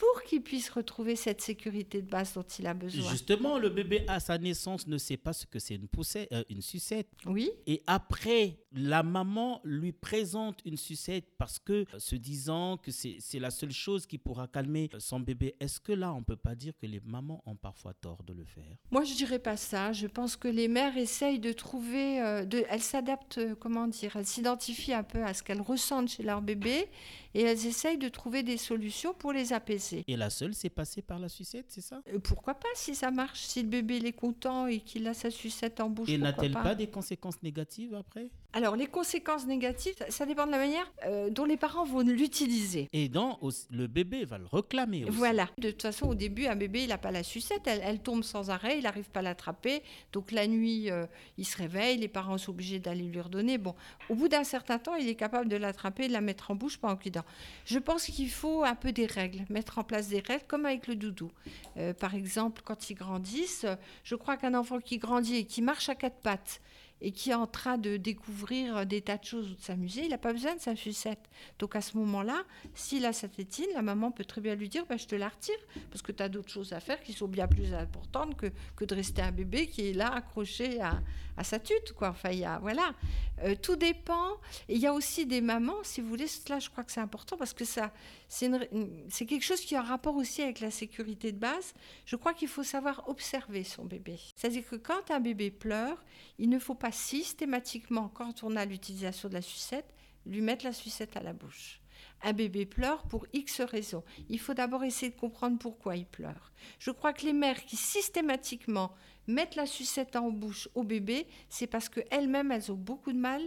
pour 0.00 0.22
qu'il 0.22 0.42
puisse 0.42 0.70
retrouver 0.70 1.14
cette 1.14 1.42
sécurité 1.42 2.00
de 2.00 2.08
base 2.08 2.32
dont 2.32 2.42
il 2.58 2.66
a 2.66 2.72
besoin. 2.72 3.10
Justement, 3.10 3.58
le 3.58 3.68
bébé 3.68 4.02
à 4.08 4.18
sa 4.18 4.38
naissance 4.38 4.86
ne 4.86 4.96
sait 4.96 5.18
pas 5.18 5.34
ce 5.34 5.44
que 5.44 5.58
c'est 5.58 5.74
une 5.74 5.88
poussette, 5.88 6.32
euh, 6.32 6.42
une 6.48 6.62
sucette. 6.62 7.06
Oui. 7.26 7.50
Et 7.66 7.82
après, 7.86 8.56
la 8.72 9.02
maman 9.02 9.60
lui 9.62 9.92
présente 9.92 10.60
une 10.64 10.78
sucette 10.78 11.26
parce 11.36 11.58
que, 11.58 11.84
euh, 11.92 11.98
se 11.98 12.16
disant 12.16 12.78
que 12.78 12.90
c'est 12.90 13.38
la 13.38 13.50
seule 13.50 13.72
chose 13.72 14.06
qui 14.06 14.16
pourra 14.16 14.48
calmer 14.48 14.88
son 14.98 15.20
bébé, 15.20 15.54
est-ce 15.60 15.78
que 15.78 15.92
là, 15.92 16.14
on 16.14 16.22
peut 16.22 16.36
pas 16.36 16.54
dire 16.54 16.72
que 16.80 16.86
les 16.86 17.00
mamans 17.00 17.42
ont 17.44 17.56
parfois 17.56 17.92
tort 17.92 18.22
de 18.22 18.32
le 18.32 18.46
faire? 18.46 18.78
Moi, 18.90 19.04
je 19.04 19.12
dirais 19.12 19.38
pas 19.38 19.58
ça. 19.58 19.92
Je 19.92 20.06
pense 20.06 20.34
que 20.34 20.48
les 20.48 20.68
mères 20.68 20.96
essayent 20.96 21.40
de 21.40 21.52
trouver, 21.52 22.22
euh, 22.22 22.46
de, 22.46 22.64
elles 22.70 22.80
s'adaptent, 22.80 23.54
comment 23.56 23.86
dire, 23.86 24.16
elles 24.16 24.26
s'identifient 24.26 24.94
un 24.94 25.02
peu 25.02 25.22
à 25.22 25.34
ce 25.34 25.42
qu'elles 25.42 25.60
ressentent 25.60 26.08
chez 26.08 26.22
leur 26.22 26.40
bébé 26.40 26.88
et 27.34 27.42
elles 27.42 27.66
essayent 27.66 27.98
de 27.98 28.08
trouver 28.08 28.42
des 28.42 28.56
solutions 28.56 29.14
pour 29.14 29.32
les 29.32 29.52
apaiser. 29.52 30.04
Et 30.08 30.16
la 30.16 30.30
seule, 30.30 30.54
c'est 30.54 30.70
passer 30.70 31.02
par 31.02 31.18
la 31.18 31.28
sucette, 31.28 31.66
c'est 31.68 31.80
ça? 31.80 32.02
Euh, 32.12 32.18
Pourquoi 32.18 32.54
pas 32.54 32.68
si 32.74 32.94
ça 32.94 33.10
marche 33.10 33.40
Si 33.40 33.62
le 33.62 33.68
bébé 33.68 33.96
est 34.04 34.12
content 34.12 34.66
et 34.66 34.80
qu'il 34.80 35.06
a 35.06 35.14
sa 35.14 35.30
sucette 35.30 35.80
en 35.80 35.90
bouche. 35.90 36.08
Et 36.08 36.18
n'a-t-elle 36.18 36.52
pas, 36.52 36.62
pas 36.62 36.74
des 36.74 36.88
conséquences 36.88 37.42
négatives 37.42 37.94
après? 37.94 38.28
Alors, 38.52 38.74
les 38.74 38.88
conséquences 38.88 39.46
négatives, 39.46 39.94
ça, 40.08 40.26
dépend 40.26 40.44
de 40.44 40.50
la 40.50 40.58
manière 40.58 40.90
euh, 41.06 41.30
dont 41.30 41.44
les 41.44 41.56
parents 41.56 41.84
vont 41.84 42.00
l'utiliser. 42.00 42.88
Et 42.92 43.08
dans, 43.08 43.38
le 43.70 43.86
bébé 43.86 44.24
va 44.24 44.38
le 44.38 44.46
réclamer 44.46 45.04
aussi. 45.04 45.16
Voilà. 45.16 45.48
De 45.58 45.70
toute 45.70 45.82
façon, 45.82 46.08
au 46.08 46.14
début, 46.16 46.46
un 46.46 46.56
bébé, 46.56 46.82
il 46.82 46.88
n'a 46.88 46.98
pas 46.98 47.12
la 47.12 47.22
sucette, 47.22 47.66
elle, 47.66 48.00
tombe 48.00 48.24
sans 48.24 48.50
arrêt, 48.50 48.78
il 48.78 48.82
n'arrive 48.82 49.08
pas 49.08 49.20
à 49.20 49.22
l'attraper. 49.22 49.82
Donc, 50.12 50.32
la 50.32 50.48
nuit, 50.48 50.90
euh, 50.90 51.06
il 51.38 51.46
se 51.46 51.56
réveille, 51.56 51.98
les 51.98 52.08
parents 52.08 52.38
sont 52.38 52.50
obligés 52.50 52.80
d'aller 52.80 53.04
lui 53.04 53.20
redonner. 53.20 53.56
Bon, 53.56 53.76
au 54.08 54.16
bout 54.16 54.28
d'un 54.28 54.44
certain 54.44 54.80
temps, 54.80 54.96
il 54.96 55.08
est 55.08 55.14
capable 55.14 55.48
de 55.48 55.56
l'attraper, 55.56 56.08
de 56.08 56.12
la 56.12 56.20
mettre 56.20 56.50
en 56.50 56.56
bouche 56.56 56.76
pendant 56.76 56.96
qu'il 56.96 57.12
dort. 57.12 57.26
Je 57.66 57.78
pense 57.78 58.06
qu'il 58.06 58.30
faut 58.30 58.64
un 58.64 58.74
peu 58.74 58.90
des 58.90 59.06
règles, 59.06 59.44
mettre 59.48 59.78
en 59.78 59.84
place 59.84 60.08
des 60.08 60.20
règles, 60.20 60.44
comme 60.48 60.66
avec 60.66 60.88
le 60.88 60.96
doudou. 60.96 61.30
Euh, 61.76 61.94
par 61.94 62.16
exemple, 62.16 62.62
quand 62.64 62.90
ils 62.90 62.94
grandissent, 62.94 63.66
je 64.02 64.16
crois 64.16 64.36
qu'un 64.36 64.54
enfant 64.54 64.80
qui 64.80 64.98
grandit 64.98 65.36
et 65.36 65.44
qui 65.44 65.62
marche 65.62 65.88
à 65.88 65.94
quatre 65.94 66.18
pattes, 66.18 66.60
et 67.00 67.12
qui 67.12 67.30
est 67.30 67.34
en 67.34 67.46
train 67.46 67.78
de 67.78 67.96
découvrir 67.96 68.86
des 68.86 69.00
tas 69.00 69.16
de 69.16 69.24
choses 69.24 69.50
ou 69.50 69.54
de 69.54 69.60
s'amuser, 69.60 70.02
il 70.04 70.10
n'a 70.10 70.18
pas 70.18 70.32
besoin 70.32 70.54
de 70.54 70.60
sa 70.60 70.76
sucette. 70.76 71.30
Donc 71.58 71.76
à 71.76 71.80
ce 71.80 71.96
moment-là, 71.98 72.44
s'il 72.74 73.06
a 73.06 73.12
sa 73.12 73.28
tétine, 73.28 73.66
la 73.74 73.82
maman 73.82 74.10
peut 74.10 74.24
très 74.24 74.40
bien 74.40 74.54
lui 74.54 74.68
dire 74.68 74.84
bah, 74.86 74.96
Je 74.96 75.06
te 75.06 75.14
la 75.14 75.28
retire, 75.28 75.58
parce 75.90 76.02
que 76.02 76.12
tu 76.12 76.22
as 76.22 76.28
d'autres 76.28 76.50
choses 76.50 76.72
à 76.72 76.80
faire 76.80 77.02
qui 77.02 77.12
sont 77.12 77.28
bien 77.28 77.48
plus 77.48 77.72
importantes 77.74 78.36
que, 78.36 78.46
que 78.76 78.84
de 78.84 78.94
rester 78.94 79.22
un 79.22 79.32
bébé 79.32 79.66
qui 79.66 79.88
est 79.88 79.92
là 79.92 80.12
accroché 80.12 80.80
à, 80.80 81.00
à 81.36 81.44
sa 81.44 81.58
tute. 81.58 81.92
Quoi. 81.92 82.10
Enfin, 82.10 82.30
y 82.30 82.44
a, 82.44 82.58
voilà. 82.58 82.94
Euh, 83.42 83.54
tout 83.60 83.76
dépend. 83.76 84.28
Il 84.68 84.78
y 84.78 84.86
a 84.86 84.92
aussi 84.92 85.26
des 85.26 85.40
mamans, 85.40 85.82
si 85.82 86.00
vous 86.00 86.08
voulez, 86.08 86.26
là 86.48 86.58
je 86.58 86.68
crois 86.68 86.84
que 86.84 86.92
c'est 86.92 87.00
important, 87.00 87.36
parce 87.36 87.54
que 87.54 87.64
ça, 87.64 87.92
c'est 88.28 89.26
quelque 89.26 89.42
chose 89.44 89.60
qui 89.60 89.74
a 89.74 89.80
un 89.80 89.84
rapport 89.84 90.16
aussi 90.16 90.42
avec 90.42 90.60
la 90.60 90.70
sécurité 90.70 91.32
de 91.32 91.38
base. 91.38 91.72
Je 92.04 92.16
crois 92.16 92.34
qu'il 92.34 92.48
faut 92.48 92.62
savoir 92.62 93.08
observer 93.08 93.64
son 93.64 93.84
bébé. 93.84 94.18
C'est-à-dire 94.36 94.68
que 94.68 94.76
quand 94.76 95.10
un 95.10 95.20
bébé 95.20 95.50
pleure, 95.50 95.96
il 96.38 96.50
ne 96.50 96.58
faut 96.58 96.74
pas 96.74 96.89
systématiquement, 96.92 98.08
quand 98.08 98.42
on 98.42 98.56
a 98.56 98.64
l'utilisation 98.64 99.28
de 99.28 99.34
la 99.34 99.42
sucette, 99.42 99.94
lui 100.26 100.40
mettre 100.40 100.64
la 100.64 100.72
sucette 100.72 101.16
à 101.16 101.22
la 101.22 101.32
bouche. 101.32 101.80
Un 102.22 102.32
bébé 102.32 102.66
pleure 102.66 103.02
pour 103.04 103.26
X 103.32 103.60
raisons. 103.62 104.04
Il 104.28 104.38
faut 104.38 104.54
d'abord 104.54 104.84
essayer 104.84 105.10
de 105.10 105.18
comprendre 105.18 105.58
pourquoi 105.58 105.96
il 105.96 106.06
pleure. 106.06 106.52
Je 106.78 106.90
crois 106.90 107.12
que 107.12 107.24
les 107.24 107.32
mères 107.32 107.64
qui 107.64 107.76
systématiquement 107.76 108.94
mettent 109.26 109.56
la 109.56 109.66
sucette 109.66 110.16
en 110.16 110.30
bouche 110.30 110.68
au 110.74 110.82
bébé, 110.82 111.26
c'est 111.48 111.66
parce 111.66 111.88
qu'elles-mêmes, 111.88 112.52
elles 112.52 112.70
ont 112.70 112.76
beaucoup 112.76 113.12
de 113.12 113.18
mal 113.18 113.42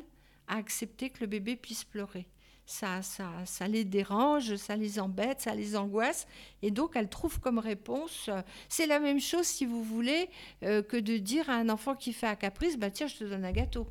à 0.48 0.58
accepter 0.58 1.10
que 1.10 1.22
le 1.22 1.28
bébé 1.28 1.56
puisse 1.56 1.84
pleurer. 1.84 2.28
Ça, 2.66 3.02
ça, 3.02 3.30
ça 3.46 3.68
les 3.68 3.84
dérange, 3.84 4.56
ça 4.56 4.76
les 4.76 5.00
embête, 5.00 5.42
ça 5.42 5.54
les 5.54 5.76
angoisse. 5.76 6.28
Et 6.62 6.72
donc, 6.72 6.92
elles 6.96 7.10
trouvent 7.10 7.40
comme 7.40 7.60
réponse, 7.60 8.30
euh, 8.30 8.42
c'est 8.70 8.88
la 8.88 9.00
même 9.00 9.20
chose, 9.20 9.46
si 9.46 9.66
vous 9.66 9.84
voulez, 9.84 10.30
euh, 10.64 10.82
que 10.82 10.96
de 10.96 11.18
dire 11.18 11.50
à 11.50 11.56
un 11.56 11.68
enfant 11.68 11.94
qui 11.94 12.14
fait 12.14 12.28
un 12.28 12.36
caprice, 12.36 12.78
bah 12.78 12.90
tiens, 12.90 13.08
je 13.08 13.18
te 13.18 13.24
donne 13.26 13.44
un 13.44 13.52
gâteau. 13.52 13.86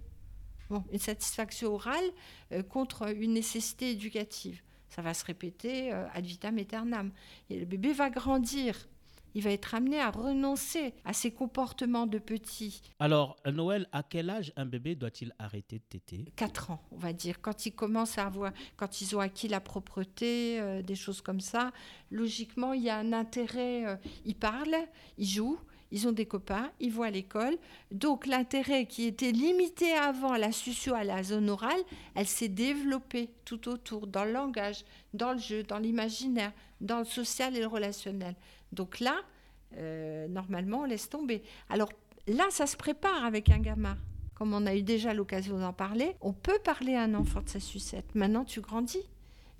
Bon, 0.70 0.82
une 0.90 0.98
satisfaction 0.98 1.74
orale 1.74 2.04
euh, 2.52 2.62
contre 2.62 3.14
une 3.14 3.34
nécessité 3.34 3.90
éducative. 3.90 4.62
Ça 4.88 5.02
va 5.02 5.12
se 5.14 5.24
répéter 5.24 5.90
ad 5.90 6.24
vitam 6.24 6.58
aeternam. 6.58 7.12
Et 7.48 7.58
le 7.58 7.64
bébé 7.64 7.94
va 7.94 8.10
grandir 8.10 8.76
il 9.34 9.42
va 9.42 9.50
être 9.50 9.74
amené 9.74 10.00
à 10.00 10.10
renoncer 10.10 10.94
à 11.04 11.12
ses 11.12 11.30
comportements 11.30 12.06
de 12.06 12.18
petit. 12.18 12.82
Alors, 12.98 13.36
Noël, 13.50 13.88
à 13.92 14.02
quel 14.02 14.30
âge 14.30 14.52
un 14.56 14.66
bébé 14.66 14.94
doit-il 14.94 15.34
arrêter 15.38 15.78
de 15.78 15.84
téter? 15.88 16.24
4 16.36 16.70
ans, 16.70 16.82
on 16.92 16.96
va 16.96 17.12
dire. 17.12 17.40
Quand 17.40 17.66
ils 17.66 17.72
commencent 17.72 18.18
à 18.18 18.26
avoir, 18.26 18.52
quand 18.76 19.00
ils 19.00 19.16
ont 19.16 19.20
acquis 19.20 19.48
la 19.48 19.60
propreté, 19.60 20.60
euh, 20.60 20.82
des 20.82 20.94
choses 20.94 21.20
comme 21.20 21.40
ça, 21.40 21.72
logiquement, 22.10 22.72
il 22.72 22.82
y 22.82 22.90
a 22.90 22.96
un 22.96 23.12
intérêt. 23.12 23.86
Euh, 23.86 23.96
ils 24.24 24.36
parlent, 24.36 24.76
ils 25.18 25.26
jouent, 25.26 25.58
ils 25.92 26.08
ont 26.08 26.12
des 26.12 26.26
copains, 26.26 26.72
ils 26.80 26.90
vont 26.90 27.02
à 27.02 27.10
l'école. 27.10 27.56
Donc 27.90 28.26
l'intérêt 28.26 28.86
qui 28.86 29.04
était 29.04 29.30
limité 29.30 29.92
avant 29.92 30.32
à 30.32 30.38
la 30.38 30.50
sucio, 30.50 30.94
à 30.94 31.04
la 31.04 31.22
zone 31.22 31.50
orale, 31.50 31.80
elle 32.14 32.26
s'est 32.26 32.48
développée 32.48 33.30
tout 33.44 33.68
autour, 33.68 34.06
dans 34.06 34.24
le 34.24 34.32
langage, 34.32 34.84
dans 35.12 35.32
le 35.32 35.38
jeu, 35.38 35.62
dans 35.62 35.78
l'imaginaire, 35.78 36.52
dans 36.80 36.98
le 37.00 37.04
social 37.04 37.54
et 37.56 37.60
le 37.60 37.66
relationnel. 37.66 38.34
Donc 38.72 39.00
là, 39.00 39.16
euh, 39.76 40.28
normalement, 40.28 40.80
on 40.80 40.84
laisse 40.84 41.08
tomber. 41.08 41.42
Alors 41.68 41.90
là, 42.26 42.44
ça 42.50 42.66
se 42.66 42.76
prépare 42.76 43.24
avec 43.24 43.50
un 43.50 43.58
gamin. 43.58 43.96
Comme 44.34 44.54
on 44.54 44.66
a 44.66 44.74
eu 44.74 44.82
déjà 44.82 45.14
l'occasion 45.14 45.58
d'en 45.58 45.72
parler, 45.72 46.16
on 46.20 46.32
peut 46.32 46.58
parler 46.64 46.94
à 46.94 47.02
un 47.02 47.14
enfant 47.14 47.42
de 47.42 47.48
sa 47.48 47.60
sucette. 47.60 48.14
Maintenant, 48.14 48.44
tu 48.44 48.60
grandis. 48.60 49.08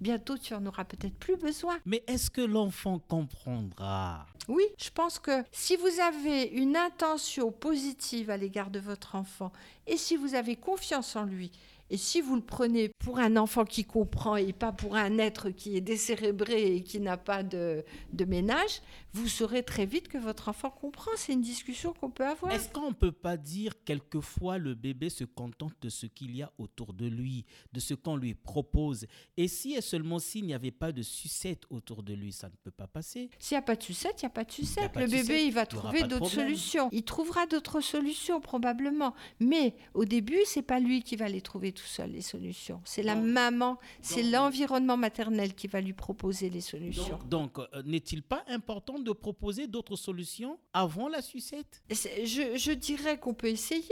Bientôt, 0.01 0.37
tu 0.37 0.53
en 0.55 0.67
auras 0.67 0.85
peut-être 0.85 1.15
plus 1.15 1.37
besoin. 1.37 1.79
Mais 1.87 2.03
est-ce 2.09 2.29
que 2.29 2.41
l'enfant 2.41 2.99
comprendra? 2.99 4.27
Oui, 4.49 4.65
je 4.77 4.91
pense 4.91 5.21
que 5.21 5.45
si 5.53 5.77
vous 5.77 6.01
avez 6.01 6.47
une 6.47 6.77
intention 6.77 7.53
positive 7.53 8.29
à 8.29 8.37
l'égard 8.37 8.71
de 8.71 8.81
votre 8.81 9.15
enfant 9.15 9.53
et 9.87 9.97
si 9.97 10.17
vous 10.17 10.35
avez 10.35 10.57
confiance 10.57 11.15
en 11.15 11.25
lui 11.25 11.53
et 11.93 11.99
si 11.99 12.23
vous 12.23 12.37
le 12.37 12.43
prenez 12.43 12.89
pour 12.89 13.19
un 13.19 13.37
enfant 13.37 13.67
qui 13.67 13.85
comprend 13.85 14.37
et 14.37 14.55
pas 14.55 14.73
pour 14.73 14.97
un 14.97 15.19
être 15.19 15.51
qui 15.51 15.77
est 15.77 15.83
décérébré 15.83 16.77
et 16.77 16.83
qui 16.83 17.01
n'a 17.01 17.19
pas 17.19 17.43
de, 17.43 17.85
ménage, 18.27 18.81
vous 19.13 19.29
saurez 19.29 19.63
très 19.63 19.85
vite 19.85 20.09
que 20.09 20.17
votre 20.17 20.49
enfant 20.49 20.71
comprend. 20.71 21.11
C'est 21.17 21.35
une 21.35 21.43
discussion 21.43 21.93
qu'on 21.93 22.09
peut 22.09 22.25
avoir. 22.25 22.51
Est-ce 22.51 22.71
qu'on 22.71 22.89
ne 22.89 22.95
peut 22.95 23.13
pas 23.13 23.37
dire 23.37 23.75
quelquefois 23.85 24.57
le 24.57 24.75
bébé 24.75 25.11
se 25.11 25.25
contente 25.25 25.75
de 25.83 25.91
ce 25.91 26.07
qu'il 26.07 26.35
y 26.35 26.41
a 26.41 26.51
autour 26.57 26.95
de 26.95 27.05
lui, 27.05 27.45
de 27.75 27.79
ce 27.79 27.93
qu'on 27.93 28.17
lui 28.17 28.33
propose? 28.33 29.05
Et 29.37 29.47
si 29.47 29.75
et 29.75 29.83
seulement 29.83 30.19
s'il 30.19 30.47
n'y 30.47 30.55
avait 30.55 30.71
pas 30.71 30.93
de 30.93 31.03
sucette 31.03 31.65
autour 31.69 32.03
de 32.03 32.15
lui, 32.15 32.33
ça 32.33 32.49
ne 32.49 32.55
peut 32.65 32.71
pas 32.71 32.87
passer? 32.87 33.29
S'il 33.39 33.57
n'y 33.57 33.59
a 33.59 33.63
pas 33.63 33.77
de 33.77 33.83
sucette, 33.83 34.23
il 34.23 34.25
n'y 34.25 34.29
a 34.29 34.31
pas 34.31 34.45
de 34.45 34.53
sucette. 34.53 34.97
Le 34.97 35.07
bébé, 35.07 35.45
il 35.45 35.53
va 35.53 35.67
trouver 35.67 36.05
d'autres 36.05 36.31
solutions. 36.31 36.89
Il 36.91 37.05
trouvera 37.05 37.45
d'autres 37.47 37.83
solutions 37.83 38.41
probablement. 38.41 39.15
Mais 39.41 39.75
au 39.93 40.07
début, 40.07 40.41
c'est 40.47 40.63
pas 40.63 40.81
lui 40.81 41.03
qui 41.03 41.17
va 41.17 41.29
les 41.29 41.43
trouver 41.43 41.73
tout 41.73 41.82
seul, 41.87 42.11
les 42.13 42.21
solutions. 42.23 42.81
C'est 42.85 43.03
la 43.03 43.15
maman, 43.15 43.79
c'est 44.01 44.23
l'environnement 44.23 44.97
maternel 44.97 45.55
qui 45.55 45.67
va 45.67 45.81
lui 45.81 45.93
proposer 45.93 46.51
les 46.51 46.61
solutions. 46.61 47.19
Donc, 47.29 47.59
euh, 47.59 47.83
n'est-il 47.85 48.23
pas 48.23 48.45
important 48.49 48.99
de 48.99 49.13
proposer 49.13 49.67
d'autres 49.67 49.97
solutions 49.97 50.59
avant 50.73 51.09
la 51.09 51.23
sucette? 51.23 51.83
Je, 51.91 52.57
je 52.57 52.73
dirais 52.73 53.19
qu'on 53.19 53.35
peut 53.35 53.49
essayer. 53.49 53.83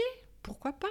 Pourquoi 0.43 0.73
pas? 0.73 0.89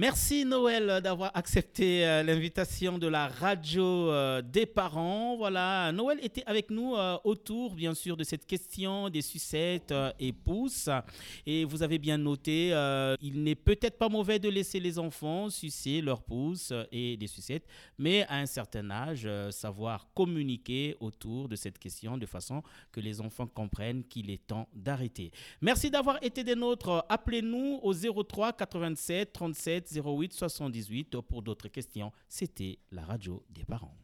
Merci 0.00 0.44
Noël 0.44 1.00
d'avoir 1.02 1.32
accepté 1.34 2.06
euh, 2.06 2.22
l'invitation 2.22 2.98
de 2.98 3.08
la 3.08 3.26
radio 3.26 3.82
euh, 3.82 4.40
des 4.42 4.64
parents. 4.64 5.36
Voilà, 5.36 5.90
Noël 5.90 6.20
était 6.22 6.44
avec 6.46 6.70
nous 6.70 6.94
euh, 6.94 7.18
autour, 7.24 7.74
bien 7.74 7.94
sûr, 7.94 8.16
de 8.16 8.22
cette 8.22 8.46
question 8.46 9.10
des 9.10 9.22
sucettes 9.22 9.92
et 10.20 10.32
pousses. 10.32 10.88
Et 11.44 11.64
vous 11.64 11.82
avez 11.82 11.98
bien 11.98 12.16
noté, 12.16 12.68
il 13.20 13.42
n'est 13.42 13.56
peut-être 13.56 13.98
pas 13.98 14.08
mauvais 14.08 14.38
de 14.38 14.48
laisser 14.48 14.78
les 14.78 15.00
enfants 15.00 15.50
sucer 15.50 16.00
leurs 16.00 16.22
pouces 16.22 16.72
et 16.92 17.16
des 17.16 17.26
sucettes, 17.26 17.66
mais 17.98 18.24
à 18.28 18.36
un 18.36 18.46
certain 18.46 18.88
âge, 18.92 19.28
savoir 19.50 20.06
communiquer 20.14 20.96
autour 21.00 21.48
de 21.48 21.56
cette 21.56 21.76
question 21.76 22.16
de 22.16 22.26
façon 22.26 22.62
que 22.92 23.00
les 23.00 23.20
enfants 23.20 23.48
comprennent 23.48 24.04
qu'il 24.04 24.30
est 24.30 24.46
temps 24.46 24.68
d'arrêter. 24.72 25.32
Merci 25.60 25.90
d'avoir 25.90 26.22
été 26.22 26.44
des 26.44 26.54
nôtres. 26.54 27.04
Appelez-nous 27.08 27.80
au 27.82 27.92
03 27.92 28.52
87 28.52 29.32
37 29.32 29.87
08 29.92 30.32
78 30.32 31.20
pour 31.20 31.42
d'autres 31.42 31.68
questions. 31.68 32.12
C'était 32.28 32.78
la 32.90 33.04
radio 33.04 33.44
des 33.50 33.64
parents. 33.64 33.96